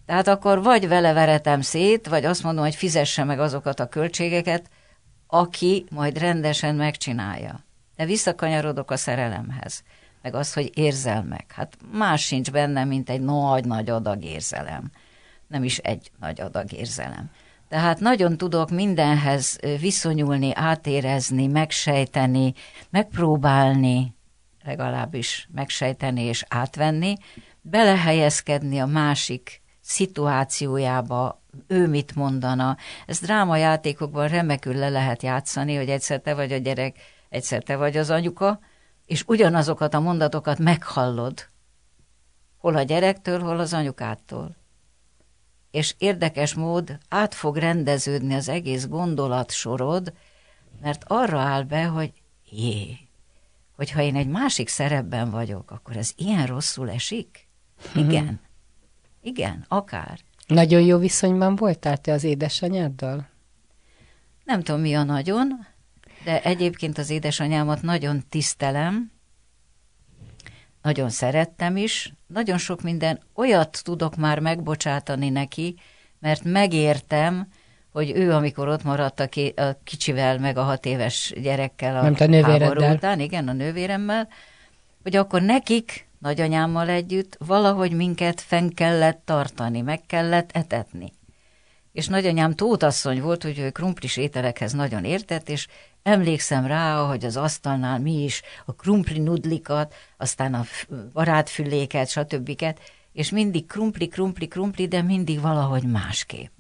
[0.06, 4.70] Tehát akkor vagy vele veretem szét, vagy azt mondom, hogy fizesse meg azokat a költségeket,
[5.40, 7.64] aki majd rendesen megcsinálja.
[7.96, 9.84] De visszakanyarodok a szerelemhez,
[10.22, 11.52] meg az, hogy érzelmek.
[11.52, 14.92] Hát más sincs benne, mint egy nagy-nagy adag érzelem.
[15.48, 17.32] Nem is egy nagy adag érzelem.
[17.70, 22.54] Tehát nagyon tudok mindenhez viszonyulni, átérezni, megsejteni,
[22.90, 24.16] megpróbálni,
[24.64, 27.16] legalábbis megsejteni és átvenni,
[27.62, 32.78] belehelyezkedni a másik szituációjába, ő mit mondana.
[33.06, 36.98] Ez drámajátékokban remekül le lehet játszani, hogy egyszer te vagy a gyerek,
[37.30, 38.60] egyszer te vagy az anyuka,
[39.06, 41.48] és ugyanazokat a mondatokat meghallod,
[42.58, 44.56] hol a gyerektől, hol az anyukától.
[45.72, 50.14] És érdekes mód át fog rendeződni az egész gondolatsorod,
[50.82, 52.14] mert arra áll be, hogy
[52.50, 52.98] jé,
[53.76, 57.48] hogyha én egy másik szerepben vagyok, akkor ez ilyen rosszul esik?
[57.96, 58.45] Igen.
[59.26, 60.20] Igen, akár.
[60.48, 63.30] Nagyon jó viszonyban voltál te az édesanyáddal?
[64.44, 65.68] Nem tudom, mi a nagyon,
[66.24, 69.12] de egyébként az édesanyámat nagyon tisztelem,
[70.82, 75.76] nagyon szerettem is, nagyon sok minden olyat tudok már megbocsátani neki,
[76.20, 77.48] mert megértem,
[77.92, 82.24] hogy ő, amikor ott maradt a, ké, a kicsivel, meg a hat éves gyerekkel a,
[82.24, 84.28] a háború után, igen, a nővéremmel,
[85.04, 91.14] hogy akkor nekik nagyanyámmal együtt valahogy minket fenn kellett tartani, meg kellett etetni.
[91.92, 95.68] És nagyanyám tótasszony volt, hogy ő krumplis ételekhez nagyon értett, és
[96.04, 100.66] emlékszem rá, hogy az asztalnál mi is a krumpli nudlikat, aztán a
[101.14, 102.66] barátfüléket, stb.
[103.14, 106.52] És mindig krumpli, krumpli, krumpli, de mindig valahogy másképp.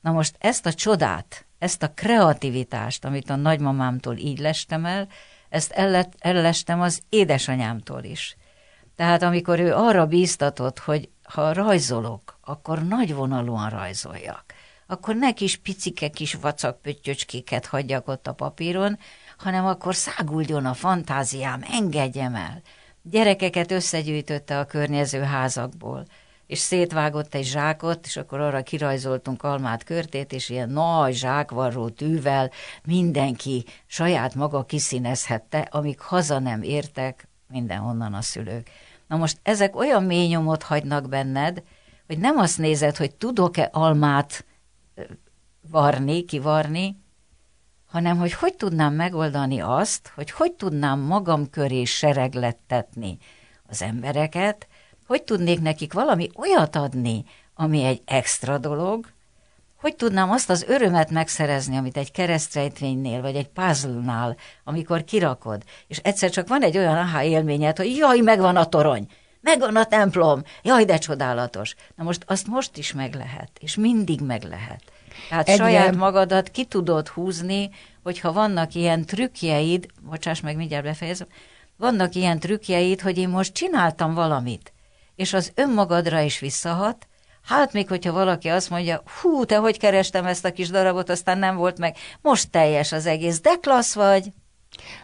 [0.00, 5.08] Na most ezt a csodát, ezt a kreativitást, amit a nagymamámtól így lestem el,
[5.48, 5.72] ezt
[6.18, 8.36] ellestem az édesanyámtól is.
[8.96, 14.44] Tehát amikor ő arra bíztatott, hogy ha rajzolok, akkor nagyvonalúan rajzoljak,
[14.86, 18.98] akkor ne kis picike kis vacak pöttyöcskéket hagyjak ott a papíron,
[19.38, 22.62] hanem akkor száguldjon a fantáziám, engedjem el.
[23.02, 26.06] Gyerekeket összegyűjtötte a környező házakból,
[26.46, 32.50] és szétvágott egy zsákot, és akkor arra kirajzoltunk almát körtét, és ilyen nagy zsákvarró tűvel
[32.84, 38.70] mindenki saját maga kiszínezhette, amíg haza nem értek mindenhonnan a szülők.
[39.06, 41.62] Na most ezek olyan mély nyomot hagynak benned,
[42.06, 44.44] hogy nem azt nézed, hogy tudok-e almát
[45.70, 47.02] varni, kivarni,
[47.86, 53.18] hanem hogy hogy tudnám megoldani azt, hogy hogy tudnám magam köré sereglettetni
[53.68, 54.68] az embereket,
[55.06, 59.13] hogy tudnék nekik valami olyat adni, ami egy extra dolog,
[59.84, 65.98] hogy tudnám azt az örömet megszerezni, amit egy keresztrejtvénynél, vagy egy puzzle-nál, amikor kirakod, és
[65.98, 69.06] egyszer csak van egy olyan aha élményed, hogy jaj, megvan a torony,
[69.40, 71.74] megvan a templom, jaj, de csodálatos.
[71.96, 74.82] Na most azt most is meg lehet, és mindig meg lehet.
[75.28, 75.64] Tehát Egyre...
[75.64, 77.70] saját magadat ki tudod húzni,
[78.02, 81.28] hogyha vannak ilyen trükkjeid, bocsáss meg, mindjárt befejezem,
[81.76, 84.72] vannak ilyen trükkjeid, hogy én most csináltam valamit,
[85.16, 87.08] és az önmagadra is visszahat,
[87.44, 91.38] Hát még, hogyha valaki azt mondja, hú, te hogy kerestem ezt a kis darabot, aztán
[91.38, 94.32] nem volt meg, most teljes az egész, de klassz vagy.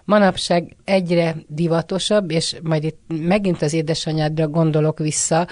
[0.05, 5.46] Manapság egyre divatosabb, és majd itt megint az édesanyádra gondolok vissza,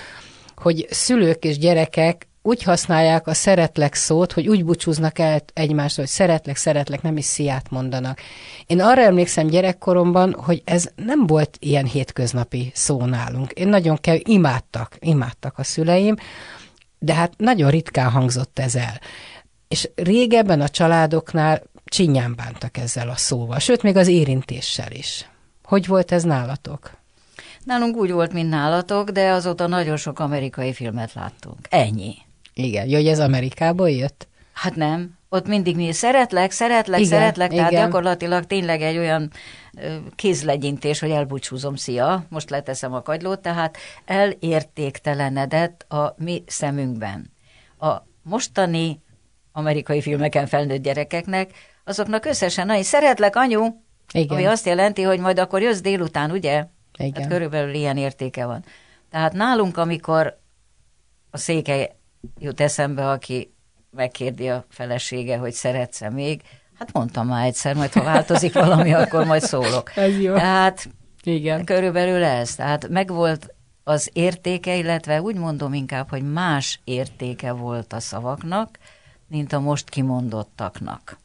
[0.56, 6.10] hogy szülők és gyerekek úgy használják a szeretlek szót, hogy úgy búcsúznak el egymásra, hogy
[6.10, 8.20] szeretlek, szeretlek, nem is sziát mondanak.
[8.66, 13.50] Én arra emlékszem gyerekkoromban, hogy ez nem volt ilyen hétköznapi szó nálunk.
[13.50, 16.14] Én nagyon kell, imádtak, imádtak a szüleim,
[16.98, 19.00] de hát nagyon ritkán hangzott ez el.
[19.68, 25.28] És régebben a családoknál csinyán bántak ezzel a szóval, sőt, még az érintéssel is.
[25.64, 26.96] Hogy volt ez nálatok?
[27.64, 31.58] Nálunk úgy volt, mint nálatok, de azóta nagyon sok amerikai filmet láttunk.
[31.68, 32.14] Ennyi.
[32.54, 34.28] Igen, jó, hogy ez Amerikából jött?
[34.52, 35.16] Hát nem.
[35.28, 37.84] Ott mindig mi szeretlek, szeretlek, igen, szeretlek, tehát igen.
[37.84, 39.30] gyakorlatilag tényleg egy olyan
[40.14, 47.30] kézlegyintés, hogy elbúcsúzom, szia, most leteszem a kagylót, tehát elértéktelenedett a mi szemünkben.
[47.78, 49.00] A mostani
[49.52, 51.50] amerikai filmeken felnőtt gyerekeknek,
[51.84, 53.66] azoknak összesen, na, szeretlek, anyu,
[54.12, 54.36] Igen.
[54.36, 56.64] ami azt jelenti, hogy majd akkor jössz délután, ugye?
[56.98, 57.12] Igen.
[57.12, 58.64] Tehát körülbelül ilyen értéke van.
[59.10, 60.38] Tehát nálunk, amikor
[61.30, 61.96] a széke
[62.38, 63.54] jut eszembe, aki
[63.90, 66.42] megkérdi a felesége, hogy szeretsz még,
[66.78, 69.96] hát mondtam már egyszer, majd ha változik valami, akkor majd szólok.
[69.96, 70.34] Ez jó.
[70.34, 70.88] Tehát
[71.22, 71.64] Igen.
[71.64, 72.54] körülbelül ez.
[72.54, 78.78] Tehát megvolt az értéke, illetve úgy mondom inkább, hogy más értéke volt a szavaknak,
[79.26, 81.18] mint a most kimondottaknak.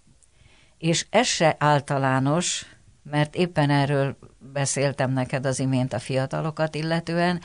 [0.77, 2.65] És ez se általános,
[3.03, 4.17] mert éppen erről
[4.53, 7.41] beszéltem neked az imént a fiatalokat illetően,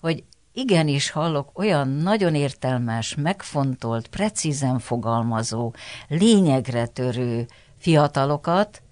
[0.00, 5.74] hogy igenis hallok olyan nagyon értelmes, megfontolt, precízen fogalmazó,
[6.08, 7.46] lényegre törő
[7.78, 8.82] fiatalokat,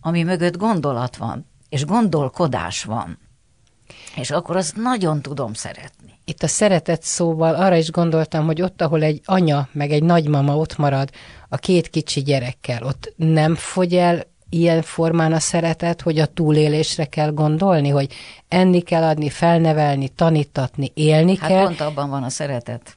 [0.00, 3.18] ami mögött gondolat van, és gondolkodás van.
[4.16, 6.18] És akkor azt nagyon tudom szeretni.
[6.24, 10.56] Itt a szeretet szóval arra is gondoltam, hogy ott, ahol egy anya, meg egy nagymama
[10.56, 11.10] ott marad
[11.48, 17.04] a két kicsi gyerekkel, ott nem fogy el ilyen formán a szeretet, hogy a túlélésre
[17.04, 18.12] kell gondolni, hogy
[18.48, 21.64] enni kell adni, felnevelni, tanítatni, élni hát kell.
[21.64, 22.96] pont abban van a szeretet.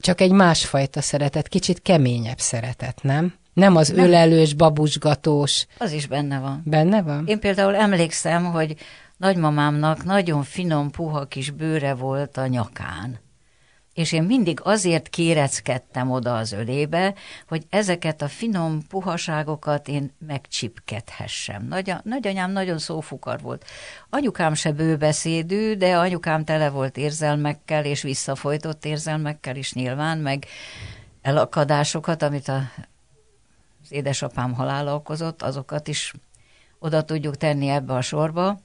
[0.00, 3.34] Csak egy másfajta szeretet, kicsit keményebb szeretet, nem?
[3.52, 4.04] Nem az nem.
[4.04, 5.66] ölelős, babusgatós.
[5.78, 6.62] Az is benne van.
[6.64, 7.26] Benne van?
[7.26, 8.74] Én például emlékszem, hogy
[9.16, 13.20] nagymamámnak nagyon finom, puha kis bőre volt a nyakán
[13.94, 17.14] és én mindig azért kéreckedtem oda az ölébe,
[17.48, 21.66] hogy ezeket a finom puhaságokat én megcsipkedhessem.
[21.66, 23.64] Nagy, nagyanyám nagyon szófukar volt.
[24.10, 30.46] Anyukám se bőbeszédű, de anyukám tele volt érzelmekkel, és visszafolytott érzelmekkel is nyilván, meg
[31.22, 32.62] elakadásokat, amit a,
[33.82, 36.14] az édesapám halála okozott, azokat is
[36.78, 38.60] oda tudjuk tenni ebbe a sorba.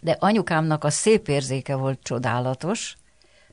[0.00, 2.96] De anyukámnak a szép érzéke volt csodálatos,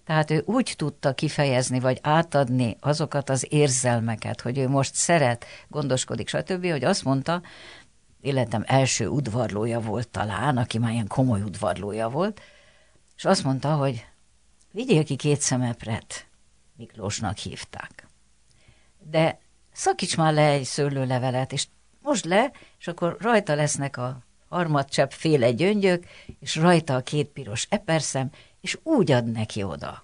[0.06, 6.28] tehát ő úgy tudta kifejezni, vagy átadni azokat az érzelmeket, hogy ő most szeret, gondoskodik,
[6.28, 7.42] stb., hogy azt mondta,
[8.22, 12.42] életem első udvarlója volt talán, aki már ilyen komoly udvarlója volt,
[13.16, 14.06] és azt mondta, hogy
[14.72, 16.28] vigyél ki két szemepret,
[16.78, 18.08] Miklósnak hívták.
[19.00, 19.40] De
[19.72, 21.68] szakíts már le egy szőlőlevelet, és
[22.02, 24.18] most le, és akkor rajta lesznek a
[24.50, 26.06] harmadcsepp féle gyöngyök,
[26.40, 28.30] és rajta a két piros eperszem,
[28.66, 30.04] és úgy ad neki oda.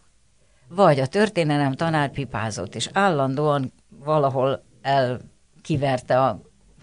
[0.68, 6.42] Vagy a történelem tanár pipázott, és állandóan valahol elkiverte a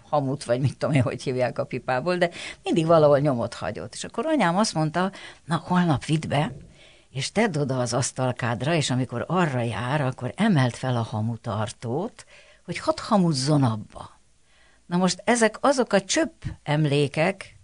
[0.08, 2.30] hamut, vagy mit tudom én, hogy hívják a pipából, de
[2.62, 3.94] mindig valahol nyomot hagyott.
[3.94, 5.12] És akkor anyám azt mondta,
[5.44, 6.52] na holnap vidd be,
[7.10, 12.24] és tedd oda az asztalkádra, és amikor arra jár, akkor emelt fel a hamutartót,
[12.64, 14.20] hogy hadd hamuzzon abba.
[14.86, 17.57] Na most ezek azok a csöpp emlékek,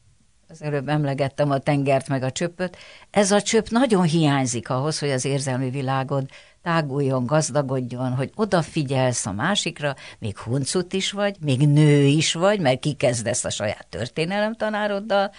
[0.48, 2.76] az előbb emlegettem a tengert meg a csöppöt,
[3.11, 6.26] ez a csöpp nagyon hiányzik ahhoz, hogy az érzelmi világod
[6.62, 12.80] táguljon, gazdagodjon, hogy odafigyelsz a másikra, még huncut is vagy, még nő is vagy, mert
[12.80, 15.30] kikezdesz a saját történelemtanároddal.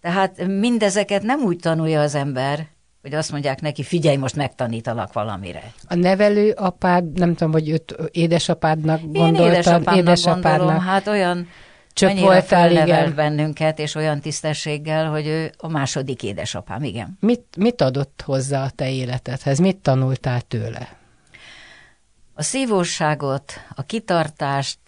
[0.00, 2.66] Tehát mindezeket nem úgy tanulja az ember,
[3.02, 5.72] hogy azt mondják neki, figyelj, most megtanítalak valamire.
[5.88, 9.34] A nevelő apád, nem tudom, hogy őt édesapádnak gondoltad?
[9.34, 11.48] Én édesapámnak, édesapádnak gondolom, hát olyan
[11.92, 13.14] Csöpp voltál, igen.
[13.14, 17.16] bennünket, és olyan tisztességgel, hogy ő a második édesapám, igen.
[17.20, 19.58] Mit, mit adott hozzá a te életedhez?
[19.58, 20.96] Mit tanultál tőle?
[22.34, 24.78] A szívóságot, a kitartást,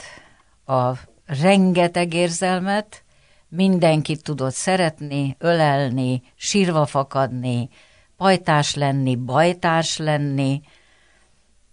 [0.67, 0.93] a
[1.27, 3.03] rengeteg érzelmet,
[3.49, 7.69] mindenkit tudott szeretni, ölelni, sírva fakadni,
[8.17, 10.61] pajtás lenni, bajtárs lenni.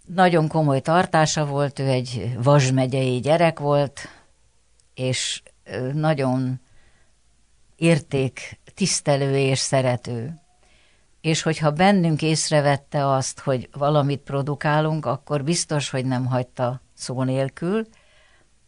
[0.06, 4.08] Nagyon komoly tartása volt, ő egy vasmegyei gyerek volt,
[4.94, 5.42] és
[5.92, 6.60] nagyon
[7.76, 10.40] érték, tisztelő és szerető.
[11.20, 17.86] És hogyha bennünk észrevette azt, hogy valamit produkálunk, akkor biztos, hogy nem hagyta szó nélkül,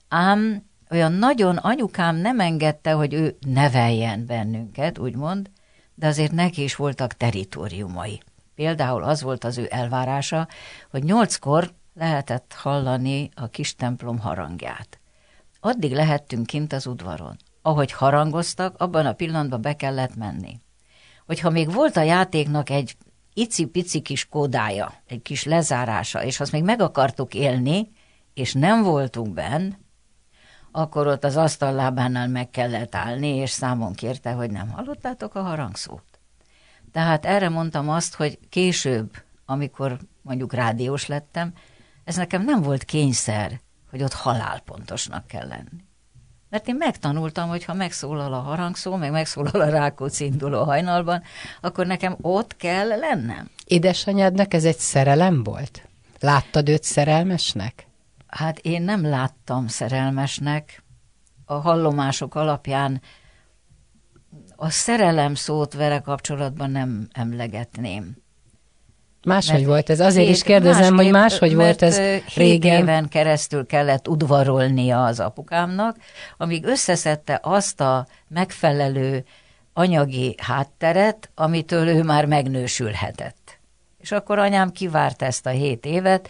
[0.08, 5.50] ám olyan nagyon anyukám nem engedte, hogy ő neveljen bennünket, úgymond,
[5.94, 8.22] de azért neki is voltak teritoriumai.
[8.54, 10.48] Például az volt az ő elvárása,
[10.90, 14.98] hogy nyolckor lehetett hallani a kis templom harangját.
[15.66, 17.36] Addig lehettünk kint az udvaron.
[17.62, 20.60] Ahogy harangoztak, abban a pillanatban be kellett menni.
[21.26, 22.96] Hogyha még volt a játéknak egy
[23.34, 27.90] icipici kis kódája, egy kis lezárása, és azt még meg akartuk élni,
[28.34, 29.72] és nem voltunk benn,
[30.70, 36.20] akkor ott az asztallábánál meg kellett állni, és számon kérte, hogy nem hallottátok a harangszót.
[36.92, 41.52] Tehát erre mondtam azt, hogy később, amikor mondjuk rádiós lettem,
[42.04, 43.60] ez nekem nem volt kényszer,
[43.94, 45.84] hogy ott halálpontosnak kell lenni.
[46.50, 51.22] Mert én megtanultam, hogy ha megszólal a harangszó, meg megszólal a Rákóczi induló hajnalban,
[51.60, 53.50] akkor nekem ott kell lennem.
[53.64, 55.88] Édesanyádnak ez egy szerelem volt?
[56.20, 57.86] Láttad őt szerelmesnek?
[58.26, 60.82] Hát én nem láttam szerelmesnek.
[61.44, 63.02] A hallomások alapján
[64.56, 68.16] a szerelem szót vele kapcsolatban nem emlegetném.
[69.24, 70.00] Máshogy mert volt ez.
[70.00, 72.00] Azért is kérdezem, hogy máshogy volt ez
[72.34, 72.80] régen.
[72.80, 75.96] éven keresztül kellett udvarolnia az apukámnak,
[76.36, 79.24] amíg összeszedte azt a megfelelő
[79.72, 83.58] anyagi hátteret, amitől ő már megnősülhetett.
[84.00, 86.28] És akkor anyám kivárt ezt a hét évet.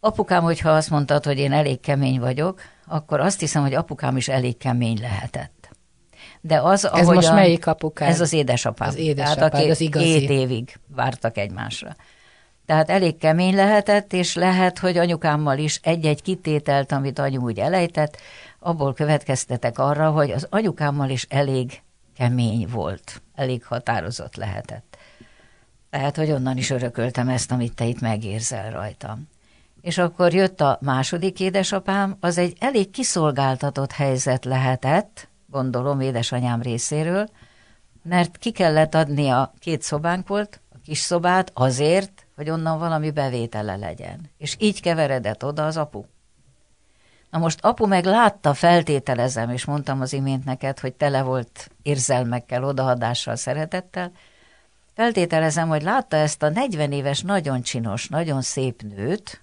[0.00, 4.28] Apukám, hogyha azt mondtad, hogy én elég kemény vagyok, akkor azt hiszem, hogy apukám is
[4.28, 5.55] elég kemény lehetett.
[6.46, 8.08] De az, ez most a, melyik apukám?
[8.08, 8.88] Ez az édesapám.
[8.88, 10.06] Az édesapám, Tehát, az igazi.
[10.06, 11.96] Hét évig vártak egymásra.
[12.66, 18.16] Tehát elég kemény lehetett, és lehet, hogy anyukámmal is egy-egy kitételt, amit anyu úgy elejtett,
[18.58, 21.82] abból következtetek arra, hogy az anyukámmal is elég
[22.16, 24.96] kemény volt, elég határozott lehetett.
[25.90, 29.28] Tehát, hogy onnan is örököltem ezt, amit te itt megérzel rajtam.
[29.80, 37.28] És akkor jött a második édesapám, az egy elég kiszolgáltatott helyzet lehetett, gondolom édesanyám részéről,
[38.02, 43.10] mert ki kellett adni a két szobánk volt, a kis szobát azért, hogy onnan valami
[43.10, 44.30] bevétele legyen.
[44.38, 46.04] És így keveredett oda az apu.
[47.30, 52.64] Na most apu meg látta, feltételezem, és mondtam az imént neked, hogy tele volt érzelmekkel,
[52.64, 54.12] odaadással, szeretettel,
[54.94, 59.40] feltételezem, hogy látta ezt a 40 éves, nagyon csinos, nagyon szép nőt,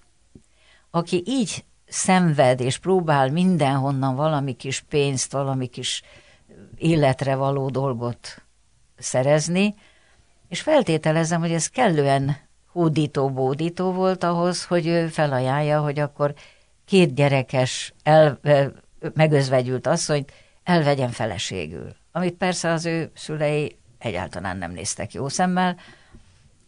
[0.91, 6.01] aki így szenved és próbál mindenhonnan valami kis pénzt, valami kis
[6.77, 8.43] életre való dolgot
[8.97, 9.75] szerezni,
[10.47, 12.38] és feltételezem, hogy ez kellően
[12.71, 16.34] hódító-bódító volt ahhoz, hogy ő felajánlja, hogy akkor
[16.86, 18.39] két gyerekes, el,
[19.13, 20.26] megözvegyült hogy
[20.63, 21.95] elvegyen feleségül.
[22.11, 25.78] Amit persze az ő szülei egyáltalán nem néztek jó szemmel,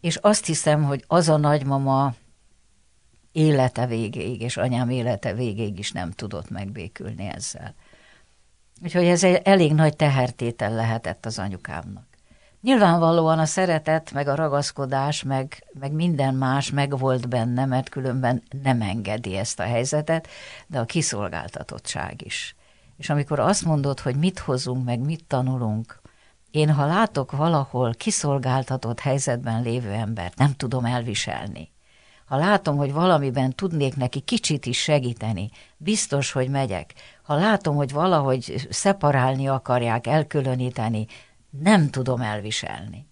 [0.00, 2.14] és azt hiszem, hogy az a nagymama
[3.36, 7.74] élete végéig, és anyám élete végéig is nem tudott megbékülni ezzel.
[8.82, 12.04] Úgyhogy ez egy elég nagy tehertétel lehetett az anyukámnak.
[12.62, 18.42] Nyilvánvalóan a szeretet, meg a ragaszkodás, meg, meg minden más meg volt benne, mert különben
[18.62, 20.28] nem engedi ezt a helyzetet,
[20.66, 22.56] de a kiszolgáltatottság is.
[22.96, 26.00] És amikor azt mondod, hogy mit hozunk, meg mit tanulunk,
[26.50, 31.74] én ha látok valahol kiszolgáltatott helyzetben lévő embert, nem tudom elviselni
[32.26, 36.94] ha látom, hogy valamiben tudnék neki kicsit is segíteni, biztos, hogy megyek.
[37.22, 41.06] Ha látom, hogy valahogy szeparálni akarják, elkülöníteni,
[41.50, 43.06] nem tudom elviselni.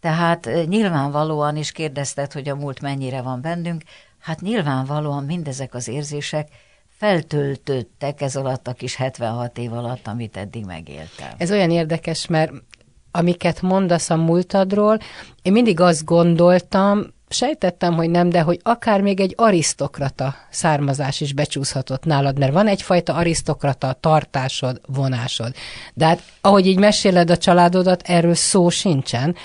[0.00, 3.82] Tehát nyilvánvalóan is kérdezted, hogy a múlt mennyire van bennünk,
[4.18, 6.48] hát nyilvánvalóan mindezek az érzések
[6.88, 11.28] feltöltöttek ez alatt a kis 76 év alatt, amit eddig megéltem.
[11.36, 12.52] Ez olyan érdekes, mert
[13.10, 14.98] amiket mondasz a múltadról,
[15.42, 21.32] én mindig azt gondoltam, sejtettem, hogy nem, de hogy akár még egy arisztokrata származás is
[21.32, 25.54] becsúszhatott nálad, mert van egyfajta arisztokrata tartásod, vonásod.
[25.94, 29.36] De hát ahogy így meséled a családodat, erről szó sincsen.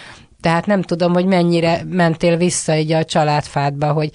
[0.41, 4.11] Tehát nem tudom, hogy mennyire mentél vissza így a családfádba, hogy,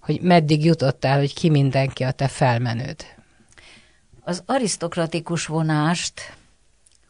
[0.00, 3.04] hogy meddig jutottál, hogy ki mindenki a te felmenőd.
[4.20, 6.36] Az arisztokratikus vonást,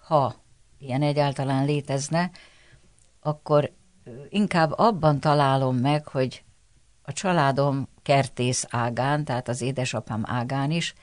[0.07, 0.35] ha
[0.79, 2.31] ilyen egyáltalán létezne,
[3.21, 3.73] akkor
[4.29, 6.43] inkább abban találom meg, hogy
[7.03, 10.95] a családom kertész ágán, tehát az édesapám ágán is,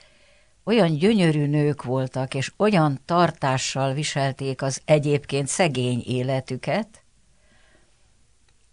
[0.63, 7.03] olyan gyönyörű nők voltak, és olyan tartással viselték az egyébként szegény életüket,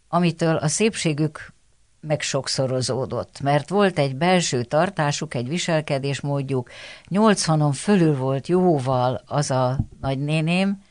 [0.08, 1.52] amitől a szépségük
[2.00, 2.20] meg
[3.40, 6.70] mert volt egy belső tartásuk, egy viselkedésmódjuk,
[7.08, 10.82] nyolcvanon fölül volt jóval az a nagynéném,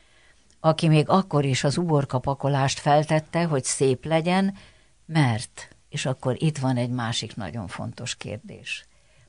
[0.60, 4.54] aki még akkor is az uborkapakolást feltette, hogy szép legyen,
[5.06, 8.86] mert, és akkor itt van egy másik nagyon fontos kérdés,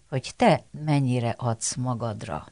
[0.09, 2.47] hogy te mennyire adsz magadra,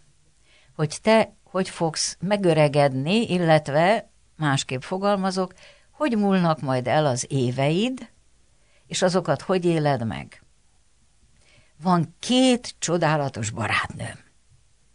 [0.75, 5.53] hogy te hogy fogsz megöregedni, illetve másképp fogalmazok,
[5.91, 8.09] hogy múlnak majd el az éveid,
[8.87, 10.43] és azokat hogy éled meg.
[11.81, 14.19] Van két csodálatos barátnőm.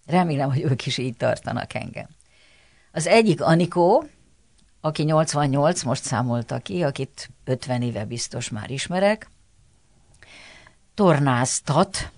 [0.07, 2.09] Remélem, hogy ők is így tartanak engem.
[2.97, 4.05] Az egyik Anikó,
[4.81, 9.31] aki 88, most számolta ki, akit 50 éve biztos már ismerek,
[10.95, 12.11] tornáztat,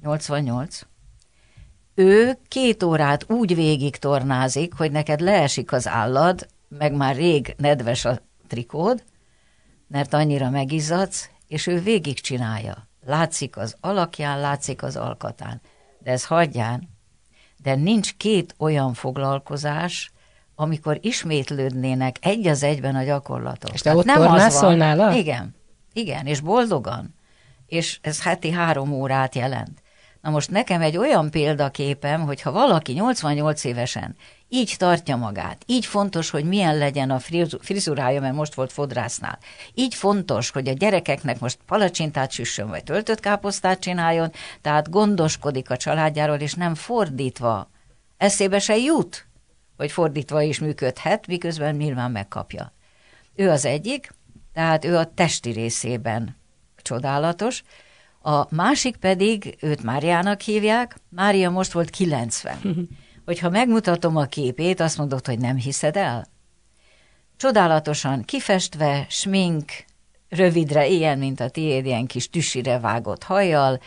[0.00, 0.86] 88,
[1.94, 8.04] ő két órát úgy végig tornázik, hogy neked leesik az állad, meg már rég nedves
[8.04, 9.04] a trikód,
[9.86, 12.88] mert annyira megizzadsz, és ő végig csinálja.
[13.04, 15.60] Látszik az alakján, látszik az alkatán.
[15.98, 16.88] De ez hagyján,
[17.62, 20.10] de nincs két olyan foglalkozás,
[20.54, 23.72] amikor ismétlődnének egy az egyben a gyakorlatok.
[23.72, 25.14] És te hát ott nem az van.
[25.14, 25.54] Igen,
[25.92, 27.14] igen, és boldogan.
[27.66, 29.82] És ez heti három órát jelent.
[30.20, 34.16] Na most nekem egy olyan példaképem, hogy ha valaki 88 évesen
[34.52, 37.18] így tartja magát, így fontos, hogy milyen legyen a
[37.60, 39.38] frizurája, mert most volt fodrásznál,
[39.74, 45.76] így fontos, hogy a gyerekeknek most palacsintát süssön, vagy töltött káposztát csináljon, tehát gondoskodik a
[45.76, 47.70] családjáról, és nem fordítva.
[48.16, 49.26] Eszébe se jut,
[49.76, 52.72] hogy fordítva is működhet, miközben nyilván megkapja.
[53.34, 54.12] Ő az egyik,
[54.52, 56.36] tehát ő a testi részében
[56.76, 57.62] csodálatos,
[58.22, 62.58] a másik pedig, őt Máriának hívják, Mária most volt 90.
[63.30, 66.26] Hogyha megmutatom a képét, azt mondod, hogy nem hiszed el?
[67.36, 69.72] Csodálatosan kifestve, smink,
[70.28, 73.80] rövidre, ilyen, mint a tiéd, ilyen kis tüsire vágott hajjal,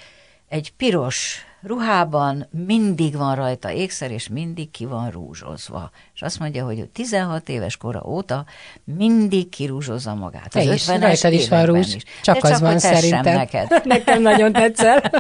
[0.48, 5.92] egy piros ruhában mindig van rajta ékszer, és mindig ki van rúzsozva.
[6.14, 8.46] És azt mondja, hogy ő 16 éves kora óta
[8.84, 10.50] mindig kirúzsozza magát.
[10.50, 12.04] Te az is, rajtad is van rúzs, is.
[12.22, 13.36] csak De az csak van szerintem.
[13.36, 13.82] Neked.
[13.86, 15.02] Nekem nagyon tetszel.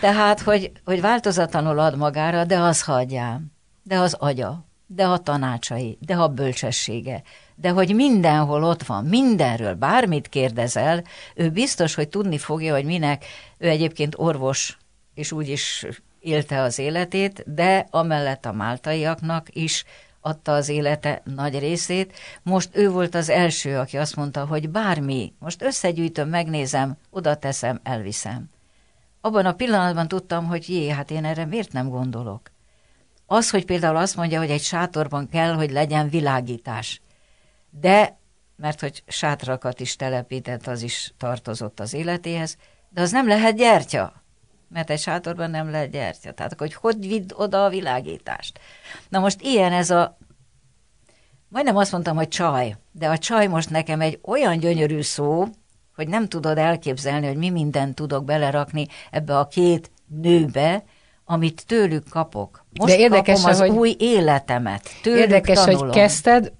[0.00, 3.40] Tehát, hogy, hogy változatlanul ad magára, de az hagyjál,
[3.82, 7.22] de az agya, de a tanácsai, de a bölcsessége,
[7.54, 13.24] de hogy mindenhol ott van, mindenről, bármit kérdezel, ő biztos, hogy tudni fogja, hogy minek,
[13.58, 14.78] ő egyébként orvos,
[15.18, 15.86] és úgy is
[16.20, 19.84] élte az életét, de amellett a máltaiaknak is
[20.20, 22.16] adta az élete nagy részét.
[22.42, 27.80] Most ő volt az első, aki azt mondta, hogy bármi, most összegyűjtöm, megnézem, oda teszem,
[27.82, 28.50] elviszem.
[29.20, 32.50] Abban a pillanatban tudtam, hogy jé, hát én erre miért nem gondolok.
[33.26, 37.00] Az, hogy például azt mondja, hogy egy sátorban kell, hogy legyen világítás.
[37.70, 38.18] De,
[38.56, 42.56] mert hogy sátrakat is telepített, az is tartozott az életéhez,
[42.88, 44.26] de az nem lehet gyertya,
[44.68, 46.32] mert egy sátorban nem lehet gyertya.
[46.32, 48.60] Tehát hogy hogy vidd oda a világítást.
[49.08, 50.18] Na most ilyen ez a,
[51.48, 55.44] majdnem azt mondtam, hogy csaj, de a csaj most nekem egy olyan gyönyörű szó,
[55.94, 60.84] hogy nem tudod elképzelni, hogy mi mindent tudok belerakni ebbe a két nőbe,
[61.24, 62.64] amit tőlük kapok.
[62.78, 64.88] Most De érdekes, kapom az hogy új életemet.
[65.02, 65.86] Tőlük érdekes, tanulom.
[65.86, 66.52] hogy kezdted,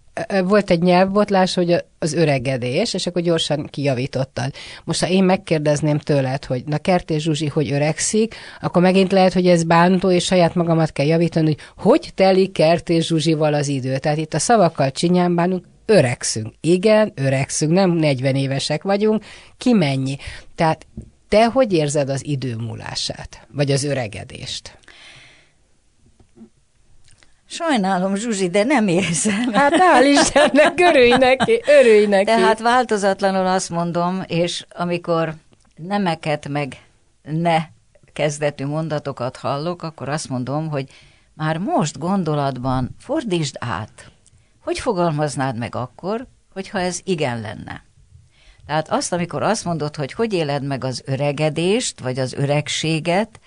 [0.44, 4.52] volt egy nyelvbotlás, hogy az öregedés, és akkor gyorsan kijavítottad.
[4.84, 9.46] Most, ha én megkérdezném tőled, hogy na Kertés Zsuzsi, hogy öregszik, akkor megint lehet, hogy
[9.46, 13.98] ez bántó, és saját magamat kell javítani, hogy hogy telik Kertés Zsuzsival az idő.
[13.98, 16.54] Tehát itt a szavakkal csinyán bánunk, öregszünk.
[16.60, 19.24] Igen, öregszünk, nem 40 évesek vagyunk,
[19.56, 20.16] ki mennyi.
[20.54, 20.86] Tehát
[21.28, 24.78] te hogy érzed az idő múlását, vagy az öregedést?
[27.50, 29.52] Sajnálom, Zsuzsi, de nem érzem.
[29.52, 32.24] Hát hál' Istennek, örülj neki, örülj neki.
[32.24, 35.34] Tehát változatlanul azt mondom, és amikor
[35.76, 36.82] nemeket meg
[37.22, 37.58] ne
[38.12, 40.90] kezdetű mondatokat hallok, akkor azt mondom, hogy
[41.34, 44.10] már most gondolatban fordítsd át.
[44.64, 47.84] Hogy fogalmaznád meg akkor, hogyha ez igen lenne?
[48.66, 53.40] Tehát azt, amikor azt mondod, hogy hogy éled meg az öregedést, vagy az öregséget,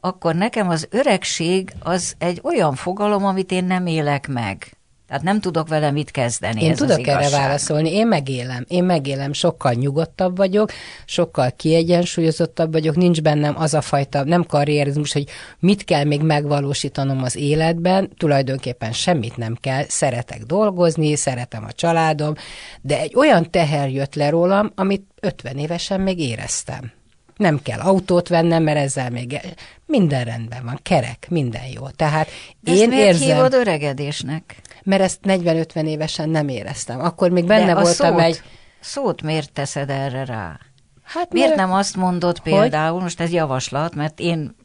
[0.00, 4.74] akkor nekem az öregség az egy olyan fogalom, amit én nem élek meg.
[5.10, 6.62] Tehát nem tudok vele mit kezdeni.
[6.62, 7.92] Én ez tudok erre válaszolni.
[7.92, 8.64] Én megélem.
[8.68, 9.32] Én megélem.
[9.32, 10.72] Sokkal nyugodtabb vagyok,
[11.04, 12.96] sokkal kiegyensúlyozottabb vagyok.
[12.96, 15.24] Nincs bennem az a fajta, nem karrierizmus, hogy
[15.58, 18.10] mit kell még megvalósítanom az életben.
[18.16, 19.84] Tulajdonképpen semmit nem kell.
[19.88, 22.34] Szeretek dolgozni, szeretem a családom,
[22.80, 26.92] de egy olyan teher jött le rólam, amit 50 évesen még éreztem.
[27.40, 29.40] Nem kell autót vennem, mert ezzel még
[29.86, 31.88] minden rendben van, kerek, minden jó.
[31.88, 32.28] Tehát
[32.60, 34.56] De én miért érzem, hívod öregedésnek?
[34.82, 37.00] mert ezt 40-50 évesen nem éreztem.
[37.00, 38.42] Akkor még benne De voltam szót, egy...
[38.80, 40.58] Szót miért teszed erre rá?
[41.02, 44.56] Hát Miért mert- nem azt mondod például, most ez javaslat, mert én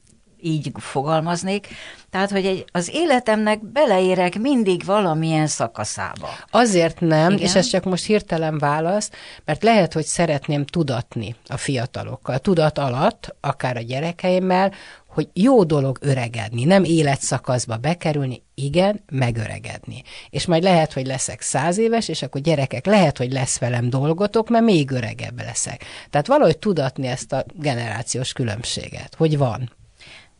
[0.45, 1.67] így fogalmaznék,
[2.09, 6.29] tehát, hogy egy, az életemnek beleérek mindig valamilyen szakaszába.
[6.51, 7.45] Azért nem, Igen.
[7.45, 9.09] és ez csak most hirtelen válasz,
[9.45, 14.71] mert lehet, hogy szeretném tudatni a fiatalokkal, tudat alatt, akár a gyerekeimmel,
[15.15, 20.03] hogy jó dolog öregedni, nem életszakaszba bekerülni, igen, megöregedni.
[20.29, 24.49] És majd lehet, hogy leszek száz éves, és akkor gyerekek, lehet, hogy lesz velem dolgotok,
[24.49, 25.83] mert még öregebb leszek.
[26.09, 29.69] Tehát valahogy tudatni ezt a generációs különbséget, hogy van.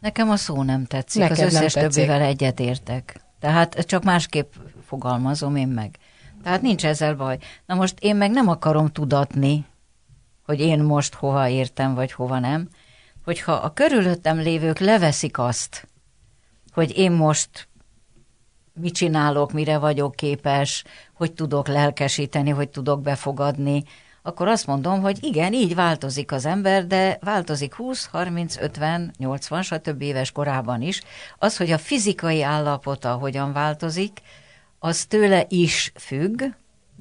[0.05, 1.81] Nekem a szó nem tetszik, Neked az összes tetszik.
[1.91, 3.21] többivel egyetértek.
[3.39, 4.53] Tehát csak másképp
[4.85, 5.97] fogalmazom én meg.
[6.43, 7.37] Tehát nincs ezzel baj.
[7.65, 9.65] Na most én meg nem akarom tudatni,
[10.45, 12.69] hogy én most hova értem, vagy hova nem,
[13.23, 15.87] hogyha a körülöttem lévők leveszik azt,
[16.73, 17.67] hogy én most
[18.73, 20.83] mit csinálok, mire vagyok képes,
[21.13, 23.83] hogy tudok lelkesíteni, hogy tudok befogadni,
[24.26, 29.61] akkor azt mondom, hogy igen, így változik az ember, de változik 20, 30, 50, 80,
[29.61, 30.01] stb.
[30.01, 31.01] éves korában is.
[31.38, 34.19] Az, hogy a fizikai állapota hogyan változik,
[34.80, 36.43] az tőle is függ,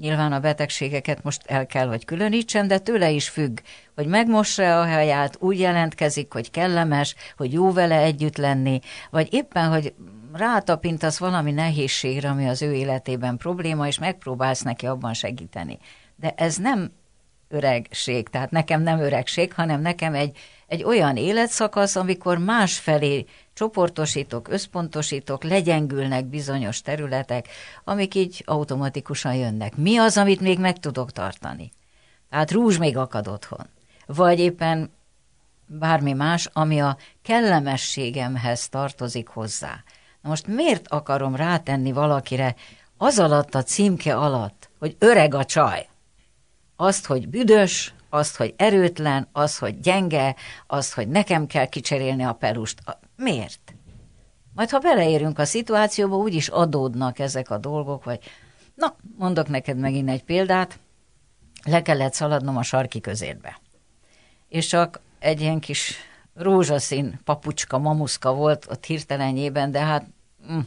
[0.00, 3.58] Nyilván a betegségeket most el kell, hogy különítsem, de tőle is függ,
[3.94, 9.68] hogy megmossa a helyát, úgy jelentkezik, hogy kellemes, hogy jó vele együtt lenni, vagy éppen,
[9.68, 9.94] hogy
[10.32, 15.78] rátapintasz valami nehézségre, ami az ő életében probléma, és megpróbálsz neki abban segíteni.
[16.16, 16.90] De ez nem
[17.48, 25.44] öregség, tehát nekem nem öregség, hanem nekem egy, egy olyan életszakasz, amikor másfelé csoportosítok, összpontosítok,
[25.44, 27.48] legyengülnek bizonyos területek,
[27.84, 29.76] amik így automatikusan jönnek.
[29.76, 31.72] Mi az, amit még meg tudok tartani?
[32.30, 33.66] Tehát rúzs még akad otthon.
[34.06, 34.90] Vagy éppen
[35.66, 39.82] bármi más, ami a kellemességemhez tartozik hozzá.
[40.22, 42.54] Na most miért akarom rátenni valakire
[42.96, 45.88] az alatt a címke alatt, hogy öreg a csaj?
[46.76, 50.34] Azt, hogy büdös, azt, hogy erőtlen, azt, hogy gyenge,
[50.66, 52.78] azt, hogy nekem kell kicserélni a perust.
[52.84, 53.74] A- Miért?
[54.54, 58.20] Majd ha beleérünk a szituációba, úgyis adódnak ezek a dolgok, vagy...
[58.74, 60.78] Na, mondok neked megint egy példát.
[61.64, 63.60] Le kellett szaladnom a sarki közérbe.
[64.48, 65.96] És csak egy ilyen kis
[66.34, 70.06] rózsaszín papucska, mamuszka volt ott hirtelenjében, de hát
[70.46, 70.58] hm,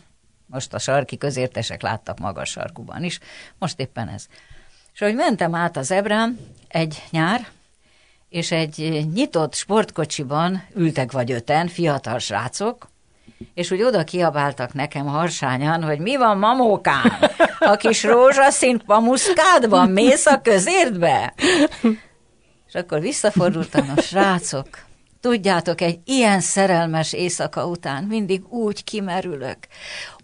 [0.45, 3.20] most a sarki közértesek láttak magas sarkuban is,
[3.60, 4.28] most éppen ez.
[4.98, 7.48] És ahogy mentem át az ebrán egy nyár,
[8.30, 12.89] és egy nyitott sportkocsiban ültek vagy öten, fiatal srácok,
[13.54, 17.18] és úgy oda kiabáltak nekem harsányan, hogy mi van, mamókám?
[17.60, 21.34] A kis rózsaszín pamuszkádban mész a közértbe?
[22.68, 24.68] És akkor visszafordultam a srácok.
[25.22, 29.58] Tudjátok, egy ilyen szerelmes éjszaka után mindig úgy kimerülök.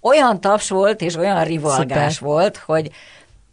[0.02, 2.30] Olyan taps volt, és olyan rivalgás Szuper.
[2.30, 2.92] volt, hogy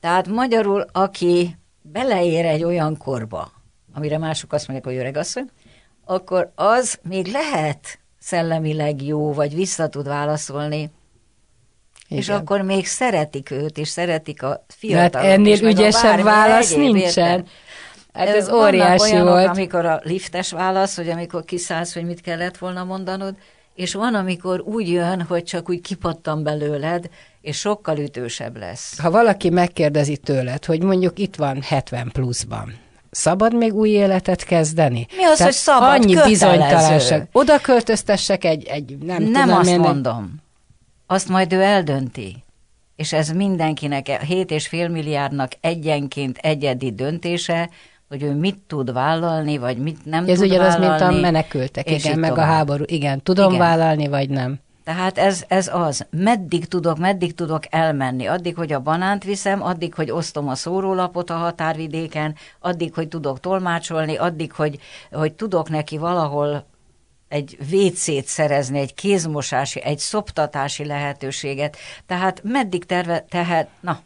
[0.01, 3.53] tehát magyarul, aki beleér egy olyan korba,
[3.95, 5.51] amire mások azt mondják, hogy öregasszony,
[6.05, 10.93] akkor az még lehet szellemileg jó, vagy vissza tud válaszolni, Igen.
[12.09, 16.93] és akkor még szeretik őt, és szeretik a De hát ennél is, ügyesebb válasz egyéb,
[16.93, 17.29] nincsen.
[17.29, 17.49] érted?
[18.13, 19.49] Hát ez Vannak óriási olyanok, volt.
[19.49, 23.35] amikor a liftes válasz, hogy amikor kiszállsz, hogy mit kellett volna mondanod,
[23.81, 27.09] és van, amikor úgy jön, hogy csak úgy kipattan belőled,
[27.41, 29.01] és sokkal ütősebb lesz.
[29.01, 32.75] Ha valaki megkérdezi tőled, hogy mondjuk itt van 70 pluszban,
[33.11, 35.07] szabad még új életet kezdeni?
[35.17, 35.89] Mi az, hogy szabad?
[35.89, 36.31] Annyi Kötelező.
[36.31, 37.29] bizonytalanság.
[37.33, 40.35] Oda költöztessek egy, egy nem, Nem, nem tudom azt én, mondom.
[41.07, 42.45] Azt majd ő eldönti.
[42.97, 47.71] és ez mindenkinek, 7,5 milliárdnak egyenként egyedi döntése,
[48.11, 51.15] hogy ő mit tud vállalni, vagy mit nem ez tud ugyanaz, vállalni.
[51.15, 52.49] mint a menekültek, igen, meg tovább.
[52.49, 52.85] a háború.
[52.87, 53.67] Igen, tudom igen.
[53.67, 54.59] vállalni, vagy nem.
[54.85, 59.95] Tehát ez, ez az, meddig tudok, meddig tudok elmenni, addig, hogy a banánt viszem, addig,
[59.95, 64.79] hogy osztom a szórólapot a határvidéken, addig, hogy tudok tolmácsolni, addig, hogy,
[65.13, 66.67] hogy tudok neki valahol
[67.29, 71.77] egy vécét szerezni, egy kézmosási, egy szoptatási lehetőséget.
[72.07, 74.01] Tehát meddig terve, tehát, na,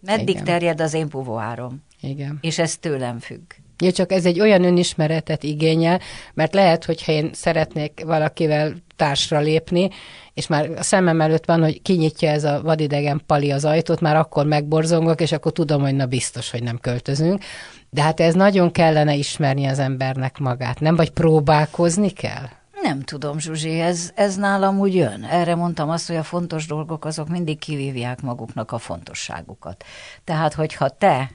[0.00, 0.44] meddig Igen.
[0.44, 1.84] terjed az én puvoárom.
[2.08, 2.38] Igen.
[2.40, 3.42] És ez tőlem függ.
[3.78, 6.00] Ja, csak ez egy olyan önismeretet igényel,
[6.34, 9.90] mert lehet, hogyha én szeretnék valakivel társra lépni,
[10.34, 14.16] és már a szemem előtt van, hogy kinyitja ez a vadidegen pali az ajtót, már
[14.16, 17.42] akkor megborzongok, és akkor tudom, hogy na biztos, hogy nem költözünk.
[17.90, 20.96] De hát ez nagyon kellene ismerni az embernek magát, nem?
[20.96, 22.48] Vagy próbálkozni kell?
[22.82, 25.24] Nem tudom, Zsuzsi, ez, ez nálam úgy jön.
[25.24, 29.84] Erre mondtam azt, hogy a fontos dolgok azok mindig kivívják maguknak a fontosságukat.
[30.24, 31.30] Tehát, hogyha te,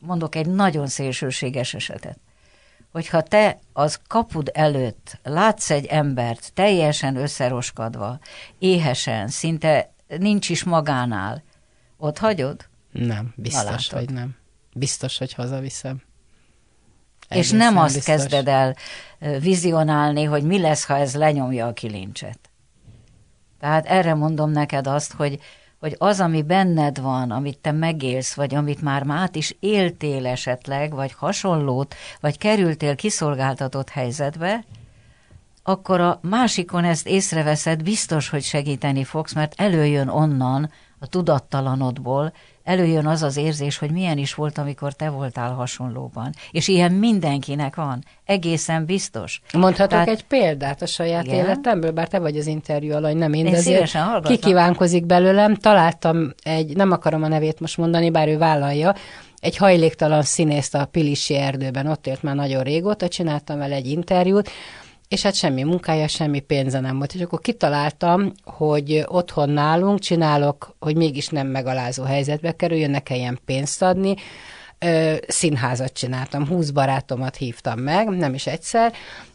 [0.00, 2.18] mondok egy nagyon szélsőséges esetet,
[2.92, 8.18] hogyha te az kapud előtt látsz egy embert teljesen összeroskadva,
[8.58, 11.42] éhesen, szinte nincs is magánál,
[11.96, 12.68] ott hagyod?
[12.90, 14.36] Nem, biztos, hogy nem.
[14.74, 16.02] Biztos, hogy hazaviszem.
[17.28, 18.14] Egészen és nem azt biztos.
[18.14, 18.76] kezded el
[19.40, 22.38] vizionálni, hogy mi lesz, ha ez lenyomja a kilincset.
[23.60, 25.40] Tehát erre mondom neked azt, hogy,
[25.80, 30.94] hogy az, ami benned van, amit te megélsz, vagy amit már át is éltél esetleg,
[30.94, 34.64] vagy hasonlót, vagy kerültél kiszolgáltatott helyzetbe,
[35.62, 42.32] akkor a másikon ezt észreveszed, biztos, hogy segíteni fogsz, mert előjön onnan, a tudattalanodból,
[42.64, 46.34] előjön az az érzés, hogy milyen is volt, amikor te voltál hasonlóban.
[46.50, 49.40] És ilyen mindenkinek van, egészen biztos.
[49.52, 51.36] Mondhatok Tehát, egy példát a saját igen?
[51.36, 55.54] életemből, bár te vagy az interjú alany, nem én, én de azért kikívánkozik belőlem.
[55.54, 58.94] Találtam egy, nem akarom a nevét most mondani, bár ő vállalja,
[59.40, 64.50] egy hajléktalan színészt a Pilisi erdőben, ott élt már nagyon régóta, csináltam vele egy interjút,
[65.10, 67.14] és hát semmi munkája, semmi pénze nem volt.
[67.14, 73.38] És akkor kitaláltam, hogy otthon nálunk csinálok, hogy mégis nem megalázó helyzetbe kerüljön, ne kelljen
[73.44, 74.14] pénzt adni,
[74.78, 78.92] ö, színházat csináltam, 20 barátomat hívtam meg, nem is egyszer,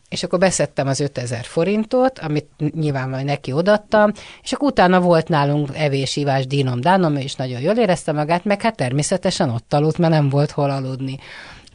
[0.09, 4.11] és akkor beszedtem az 5000 forintot, amit nyilvánvalóan neki odattam,
[4.41, 8.43] és akkor utána volt nálunk evés, ivás, dínom, dánom, ő is nagyon jól érezte magát,
[8.45, 11.19] meg hát természetesen ott aludt, mert nem volt hol aludni.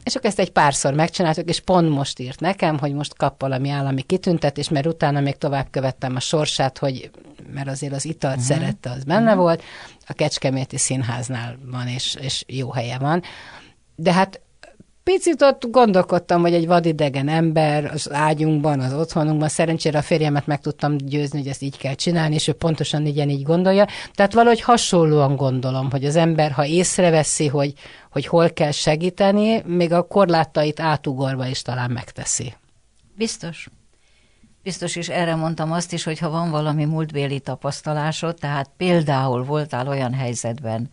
[0.03, 3.69] És akkor ezt egy párszor megcsináltuk, és pont most írt nekem, hogy most kap valami
[3.69, 7.11] állami kitüntetés, mert utána még tovább követtem a sorsát, hogy
[7.53, 8.57] mert azért az italt uh-huh.
[8.57, 9.41] szerette, az benne uh-huh.
[9.41, 9.63] volt.
[10.07, 13.21] A Kecskeméti Színháznál van, és, és jó helye van.
[13.95, 14.41] De hát
[15.03, 20.61] picit ott gondolkodtam, hogy egy vadidegen ember az ágyunkban, az otthonunkban, szerencsére a férjemet meg
[20.61, 23.87] tudtam győzni, hogy ezt így kell csinálni, és ő pontosan igen így gondolja.
[24.13, 27.73] Tehát valahogy hasonlóan gondolom, hogy az ember, ha észreveszi, hogy,
[28.11, 32.53] hogy hol kell segíteni, még a korlátait átugorva is talán megteszi.
[33.15, 33.69] Biztos.
[34.63, 39.87] Biztos is erre mondtam azt is, hogy ha van valami múltbéli tapasztalásod, tehát például voltál
[39.87, 40.89] olyan helyzetben,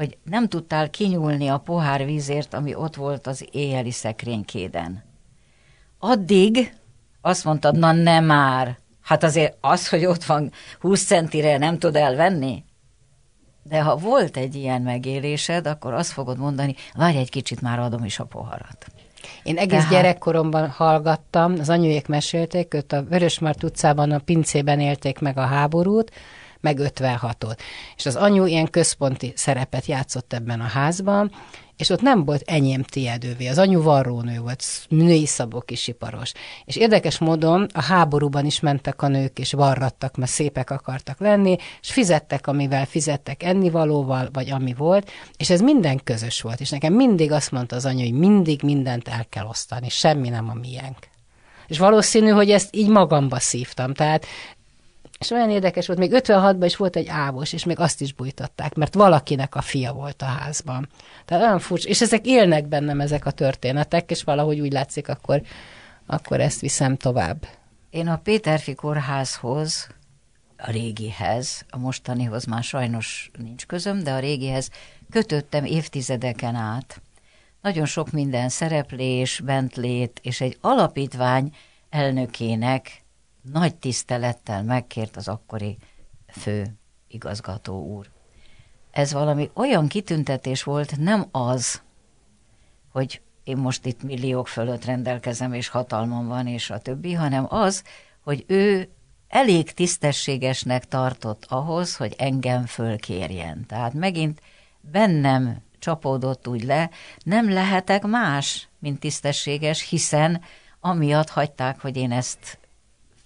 [0.00, 5.02] hogy nem tudtál kinyúlni a pohár vízért, ami ott volt az éjjeli szekrénykéden.
[5.98, 6.74] Addig
[7.20, 11.96] azt mondtad, na nem már, hát azért az, hogy ott van 20 centire nem tud
[11.96, 12.64] elvenni.
[13.62, 18.04] De ha volt egy ilyen megélésed, akkor azt fogod mondani, várj egy kicsit, már adom
[18.04, 18.86] is a poharat.
[19.42, 19.90] Én egész Tehát...
[19.92, 26.10] gyerekkoromban hallgattam, az anyujék mesélték, őt a Vörösmart utcában, a pincében élték meg a háborút,
[26.60, 27.56] meg 56-ot.
[27.96, 31.30] És az anyu ilyen központi szerepet játszott ebben a házban,
[31.80, 33.46] és ott nem volt enyém tiedővé.
[33.46, 35.90] Az anyu varrónő volt, női szabok is.
[36.64, 41.56] És érdekes módon a háborúban is mentek a nők, és varrattak, mert szépek akartak lenni,
[41.80, 46.60] és fizettek, amivel fizettek ennivalóval, vagy ami volt, és ez minden közös volt.
[46.60, 50.48] És nekem mindig azt mondta az anyu, hogy mindig mindent el kell osztani, semmi nem
[50.48, 50.98] a miénk.
[51.66, 53.94] És valószínű, hogy ezt így magamba szívtam.
[53.94, 54.26] Tehát
[55.20, 58.74] és olyan érdekes volt, még 56-ban is volt egy ávos, és még azt is bújtatták,
[58.74, 60.88] mert valakinek a fia volt a házban.
[61.24, 65.42] Tehát olyan furcsa, és ezek élnek bennem ezek a történetek, és valahogy úgy látszik, akkor,
[66.06, 67.46] akkor ezt viszem tovább.
[67.90, 69.88] Én a Péterfi kórházhoz,
[70.56, 74.70] a régihez, a mostanihoz már sajnos nincs közöm, de a régihez
[75.10, 77.00] kötöttem évtizedeken át.
[77.62, 81.54] Nagyon sok minden szereplés, bentlét, és egy alapítvány
[81.90, 83.02] elnökének
[83.42, 85.76] nagy tisztelettel megkért az akkori
[86.26, 86.74] fő
[87.08, 88.10] igazgató úr.
[88.90, 91.82] Ez valami olyan kitüntetés volt, nem az,
[92.92, 97.84] hogy én most itt milliók fölött rendelkezem, és hatalmam van, és a többi, hanem az,
[98.20, 98.88] hogy ő
[99.28, 103.66] elég tisztességesnek tartott ahhoz, hogy engem fölkérjen.
[103.66, 104.40] Tehát megint
[104.80, 106.90] bennem csapódott úgy le,
[107.22, 110.40] nem lehetek más, mint tisztességes, hiszen
[110.80, 112.59] amiatt hagyták, hogy én ezt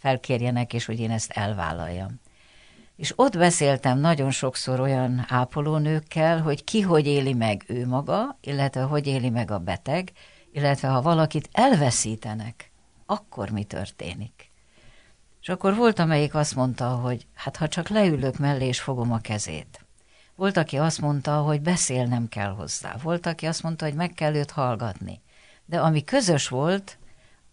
[0.05, 2.21] felkérjenek, és hogy én ezt elvállaljam.
[2.97, 8.83] És ott beszéltem nagyon sokszor olyan ápolónőkkel, hogy ki hogy éli meg ő maga, illetve
[8.83, 10.13] hogy éli meg a beteg,
[10.53, 12.71] illetve ha valakit elveszítenek,
[13.07, 14.51] akkor mi történik.
[15.41, 19.19] És akkor volt, amelyik azt mondta, hogy hát ha csak leülök mellé és fogom a
[19.19, 19.85] kezét.
[20.37, 22.97] Volt, aki azt mondta, hogy beszélnem kell hozzá.
[23.03, 25.21] Volt, aki azt mondta, hogy meg kell őt hallgatni.
[25.65, 26.99] De ami közös volt,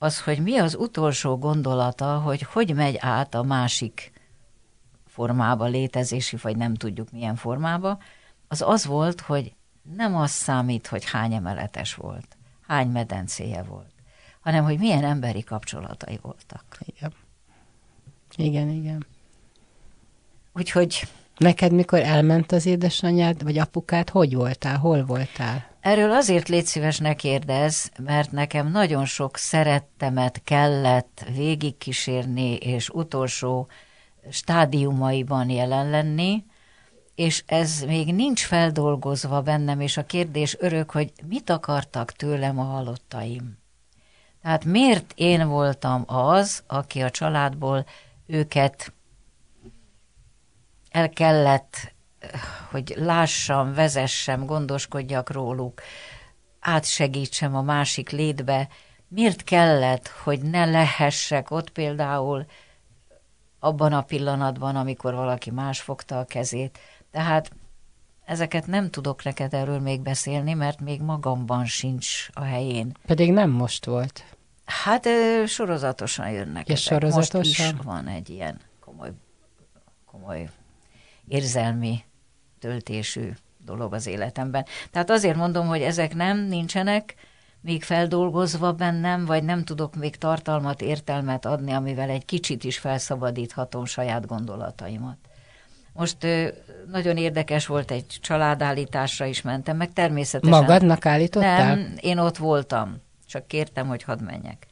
[0.04, 4.12] az, hogy mi az utolsó gondolata, hogy hogy megy át a másik
[5.08, 7.98] formába, létezési, vagy nem tudjuk milyen formába,
[8.48, 9.54] az az volt, hogy
[9.96, 12.38] nem az számít, hogy hány emeletes volt,
[12.68, 13.94] hány medencéje volt,
[14.40, 16.78] hanem hogy milyen emberi kapcsolatai voltak.
[16.80, 17.14] Igen.
[18.36, 19.06] Igen, igen.
[20.54, 21.08] Úgyhogy...
[21.38, 25.71] Neked mikor elment az édesanyád, vagy apukád, hogy voltál, hol voltál?
[25.82, 33.68] Erről azért légy szíves ne kérdez, mert nekem nagyon sok szerettemet kellett végigkísérni, és utolsó
[34.30, 36.46] stádiumaiban jelen lenni,
[37.16, 42.64] és ez még nincs feldolgozva bennem, és a kérdés örök, hogy mit akartak tőlem a
[42.64, 43.58] halottaim.
[44.42, 47.86] Tehát miért én voltam az, aki a családból
[48.26, 48.94] őket
[50.92, 51.94] el kellett,
[52.72, 55.82] hogy lássam, vezessem, gondoskodjak róluk,
[56.60, 58.68] átsegítsem a másik létbe,
[59.08, 62.46] miért kellett, hogy ne lehessek ott például
[63.60, 66.80] abban a pillanatban, amikor valaki más fogta a kezét.
[67.12, 67.52] Tehát
[68.26, 72.92] ezeket nem tudok neked erről még beszélni, mert még magamban sincs a helyén.
[73.06, 74.26] Pedig nem most volt.
[74.66, 75.08] Hát
[75.46, 77.00] sorozatosan jönnek És ezek.
[77.00, 77.66] sorozatosan?
[77.66, 79.12] Most is van egy ilyen komoly,
[80.06, 80.50] komoly
[81.28, 82.04] érzelmi
[82.62, 83.30] töltésű
[83.66, 84.66] dolog az életemben.
[84.92, 87.16] Tehát azért mondom, hogy ezek nem nincsenek
[87.62, 93.86] még feldolgozva bennem, vagy nem tudok még tartalmat, értelmet adni, amivel egy kicsit is felszabadíthatom
[93.86, 95.18] saját gondolataimat.
[95.94, 96.18] Most
[96.92, 100.60] nagyon érdekes volt, egy családállításra is mentem, meg természetesen...
[100.60, 101.76] Magadnak állítottál?
[101.76, 104.68] Nem, én ott voltam, csak kértem, hogy hadd menjek.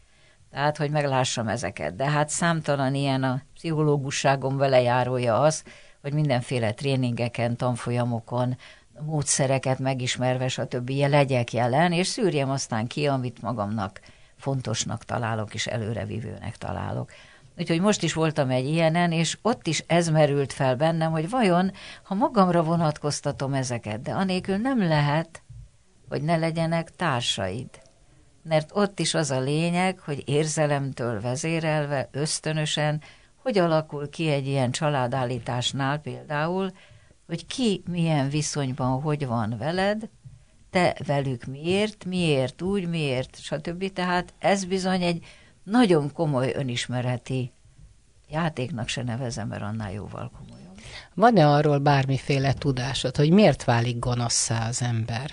[0.51, 1.95] Tehát, hogy meglássam ezeket.
[1.95, 5.63] De hát számtalan ilyen a pszichológusságom vele járója az,
[6.01, 8.57] hogy mindenféle tréningeken, tanfolyamokon,
[9.05, 10.89] módszereket megismerve, stb.
[10.89, 14.01] legyek jelen, és szűrjem aztán ki, amit magamnak
[14.37, 17.11] fontosnak találok, és előrevívőnek találok.
[17.57, 21.71] Úgyhogy most is voltam egy ilyenen, és ott is ez merült fel bennem, hogy vajon,
[22.03, 25.41] ha magamra vonatkoztatom ezeket, de anélkül nem lehet,
[26.09, 27.69] hogy ne legyenek társaid.
[28.43, 33.01] Mert ott is az a lényeg, hogy érzelemtől vezérelve, ösztönösen,
[33.41, 36.71] hogy alakul ki egy ilyen családállításnál például,
[37.27, 40.09] hogy ki milyen viszonyban, hogy van veled,
[40.69, 43.93] te velük miért, miért úgy, miért, stb.
[43.93, 45.25] Tehát ez bizony egy
[45.63, 47.51] nagyon komoly önismereti
[48.29, 50.77] játéknak se nevezem, mert annál jóval komolyabb.
[51.13, 55.31] Van-e arról bármiféle tudásod, hogy miért válik gonoszszá az ember?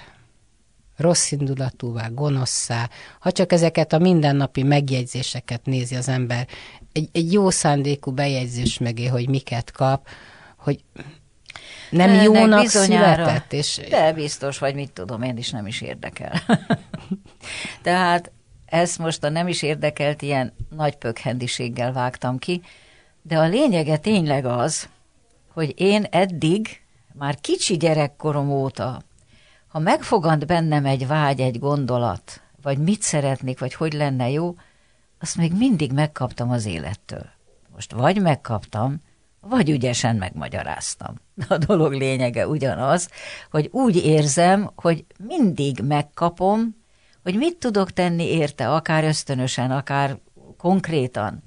[0.96, 2.88] Rossz indulatúvá, gonoszszá,
[3.20, 6.46] ha csak ezeket a mindennapi megjegyzéseket nézi az ember,
[6.92, 10.08] egy, egy jó szándékú bejegyzés megé, hogy miket kap,
[10.56, 10.84] hogy
[11.90, 13.52] nem Ennek jónak bizonyára, született?
[13.52, 13.80] És...
[13.88, 16.42] De biztos, vagy mit tudom, én is nem is érdekel.
[17.82, 18.30] Tehát
[18.66, 22.62] ezt most a nem is érdekelt ilyen nagy pökhendiséggel vágtam ki,
[23.22, 24.88] de a lényege tényleg az,
[25.52, 26.80] hogy én eddig,
[27.12, 29.02] már kicsi gyerekkorom óta,
[29.76, 34.54] ha megfogant bennem egy vágy, egy gondolat, vagy mit szeretnék, vagy hogy lenne jó,
[35.20, 37.26] azt még mindig megkaptam az élettől.
[37.74, 39.02] Most vagy megkaptam,
[39.40, 41.14] vagy ügyesen megmagyaráztam.
[41.48, 43.08] A dolog lényege ugyanaz,
[43.50, 46.76] hogy úgy érzem, hogy mindig megkapom,
[47.22, 50.18] hogy mit tudok tenni érte, akár ösztönösen, akár
[50.56, 51.42] konkrétan.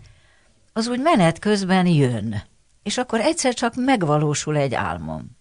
[0.73, 2.43] Az úgy menet közben jön,
[2.83, 5.37] és akkor egyszer csak megvalósul egy álmom.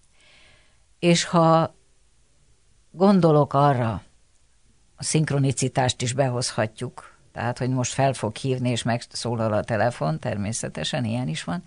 [0.98, 1.76] És ha
[2.98, 4.02] gondolok arra,
[4.96, 11.04] a szinkronicitást is behozhatjuk, tehát, hogy most fel fog hívni, és megszólal a telefon, természetesen
[11.04, 11.62] ilyen is van,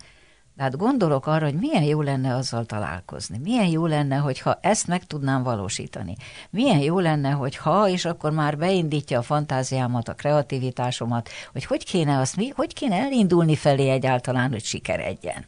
[0.56, 3.38] tehát gondolok arra, hogy milyen jó lenne azzal találkozni.
[3.38, 6.16] Milyen jó lenne, hogyha ezt meg tudnám valósítani.
[6.50, 12.18] Milyen jó lenne, hogyha, és akkor már beindítja a fantáziámat, a kreativitásomat, hogy hogy kéne
[12.18, 15.44] azt, mi, hogy kéne elindulni felé egyáltalán, hogy sikeredjen.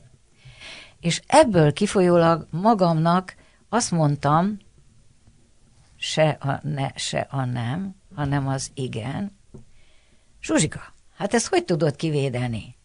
[1.01, 3.35] És ebből kifolyólag magamnak
[3.69, 4.59] azt mondtam,
[6.05, 9.39] se a ne, se a nem, hanem az igen.
[10.43, 12.77] Zsuzsika, hát ezt hogy tudod kivédeni?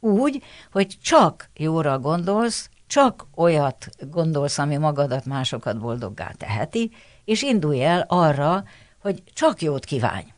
[0.00, 6.90] úgy, hogy csak jóra gondolsz, csak olyat gondolsz, ami magadat, másokat boldoggá teheti,
[7.24, 8.64] és indulj el arra,
[8.98, 10.32] hogy csak jót kívánj.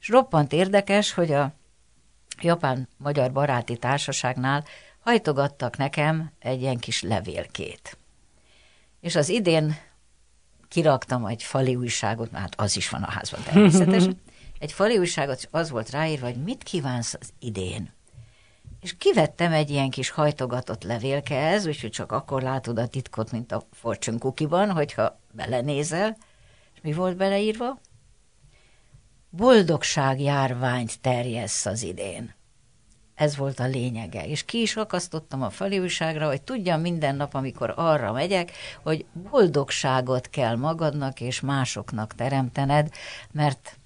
[0.00, 1.52] És roppant érdekes, hogy a
[2.40, 4.64] Japán-Magyar Baráti Társaságnál
[5.00, 7.98] hajtogattak nekem egy ilyen kis levélkét.
[9.00, 9.76] És az idén
[10.74, 14.20] kiraktam egy fali újságot, hát az is van a házban természetesen,
[14.58, 17.92] egy fali újságot, az volt ráírva, hogy mit kívánsz az idén.
[18.80, 23.52] És kivettem egy ilyen kis hajtogatott levélke ez, úgyhogy csak akkor látod a titkot, mint
[23.52, 26.16] a fortune cookie-ban, hogyha belenézel.
[26.74, 27.80] És mi volt beleírva?
[29.30, 32.34] Boldogság járványt terjessz az idén.
[33.14, 34.26] Ez volt a lényege.
[34.26, 38.52] És ki is akasztottam a felújságra, hogy tudjam minden nap, amikor arra megyek,
[38.82, 42.90] hogy boldogságot kell magadnak és másoknak teremtened,
[43.32, 43.78] mert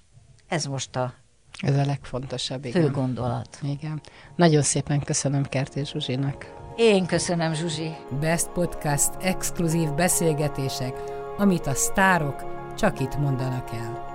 [0.47, 1.13] ez most a
[1.61, 2.81] ez a legfontosabb, igen.
[2.81, 3.59] Fő gondolat.
[3.61, 4.01] Igen.
[4.35, 6.53] Nagyon szépen köszönöm Kertész Zsuzsinak.
[6.75, 7.91] Én köszönöm, Zsuzsi.
[8.19, 10.93] Best Podcast exkluzív beszélgetések,
[11.37, 12.43] amit a sztárok
[12.77, 14.08] csak itt mondanak el.